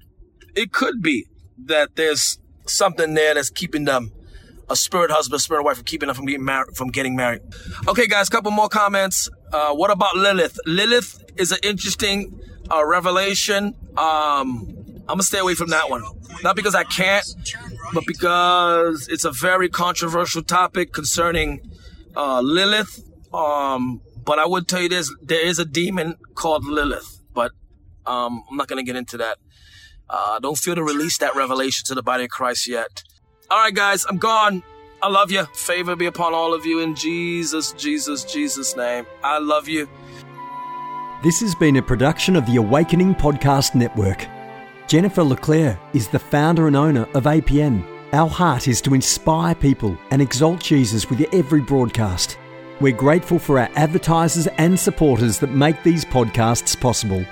it 0.56 0.72
could 0.72 1.02
be 1.02 1.26
that 1.66 1.96
there's 1.96 2.40
something 2.66 3.14
there 3.14 3.34
that's 3.34 3.50
keeping 3.50 3.86
them 3.86 4.12
a 4.70 4.76
spirit 4.76 5.12
husband, 5.12 5.42
spirit 5.42 5.64
wife, 5.64 5.78
from 5.78 5.86
keeping 5.86 6.08
them 6.08 6.16
from 6.16 6.26
getting 6.26 6.46
married. 6.46 6.76
From 6.76 6.90
getting 6.90 7.16
married. 7.16 7.42
Okay, 7.88 8.08
guys, 8.08 8.30
couple 8.30 8.52
more 8.52 8.70
comments. 8.70 9.30
Uh, 9.52 9.74
what 9.74 9.92
about 9.92 10.16
Lilith? 10.16 10.60
Lilith 10.66 11.24
is 11.38 11.52
an 11.52 11.60
interesting 11.64 12.40
uh, 12.72 12.86
revelation. 12.86 13.76
Um, 13.98 14.68
I'm 15.08 15.18
gonna 15.18 15.24
stay 15.24 15.40
away 15.40 15.56
from 15.56 15.70
that 15.72 15.90
one. 15.90 16.04
Not 16.44 16.56
because 16.56 16.76
I 16.76 16.84
can't, 16.84 17.26
but 17.94 18.06
because 18.06 19.08
it's 19.08 19.26
a 19.26 19.32
very 19.32 19.70
controversial 19.70 20.44
topic 20.44 20.94
concerning 20.94 21.60
uh, 22.16 22.42
Lilith. 22.42 23.04
Um, 23.34 24.02
but 24.24 24.40
I 24.40 24.46
would 24.46 24.68
tell 24.68 24.82
you 24.82 24.90
this: 24.90 25.14
there 25.22 25.46
is 25.46 25.60
a 25.60 25.66
demon 25.66 26.16
called 26.36 26.66
Lilith, 26.66 27.20
but 27.34 27.52
um, 28.06 28.44
I'm 28.50 28.58
not 28.58 28.68
gonna 28.68 28.84
get 28.84 28.96
into 28.96 29.18
that. 29.18 29.38
Uh, 30.10 30.40
don't 30.40 30.58
feel 30.58 30.76
to 30.76 30.84
release 30.84 31.18
that 31.18 31.36
revelation 31.36 31.86
to 31.88 31.96
the 31.96 32.04
body 32.04 32.26
of 32.26 32.30
Christ 32.30 32.68
yet. 32.68 33.04
All 33.50 33.58
right, 33.60 33.74
guys, 33.74 34.06
I'm 34.08 34.18
gone. 34.18 34.64
I 35.02 35.10
love 35.10 35.32
you. 35.32 35.46
Favor 35.54 35.96
be 35.96 36.06
upon 36.06 36.34
all 36.34 36.54
of 36.54 36.66
you 36.66 36.80
in 36.80 36.96
Jesus, 36.96 37.74
Jesus, 37.74 38.24
Jesus' 38.24 38.76
name. 38.76 39.06
I 39.24 39.40
love 39.40 39.68
you. 39.68 39.90
This 41.24 41.42
has 41.42 41.56
been 41.56 41.78
a 41.78 41.82
production 41.82 42.36
of 42.36 42.46
the 42.46 42.58
Awakening 42.58 43.16
Podcast 43.16 43.76
Network. 43.76 44.28
Jennifer 44.88 45.24
LeClaire 45.24 45.80
is 45.94 46.08
the 46.08 46.20
founder 46.20 46.68
and 46.68 46.76
owner 46.76 47.08
of 47.14 47.24
APN. 47.24 47.84
Our 48.14 48.30
heart 48.30 48.68
is 48.68 48.82
to 48.82 48.94
inspire 48.94 49.56
people 49.56 49.98
and 50.12 50.22
exalt 50.22 50.60
Jesus 50.60 51.10
with 51.10 51.22
every 51.34 51.62
broadcast. 51.62 52.38
We're 52.80 52.96
grateful 52.96 53.40
for 53.40 53.60
our 53.60 53.70
advertisers 53.76 54.48
and 54.58 54.78
supporters 54.80 55.40
that 55.40 55.52
make 55.52 55.82
these 55.84 56.06
podcasts 56.06 56.80
possible. 56.80 57.26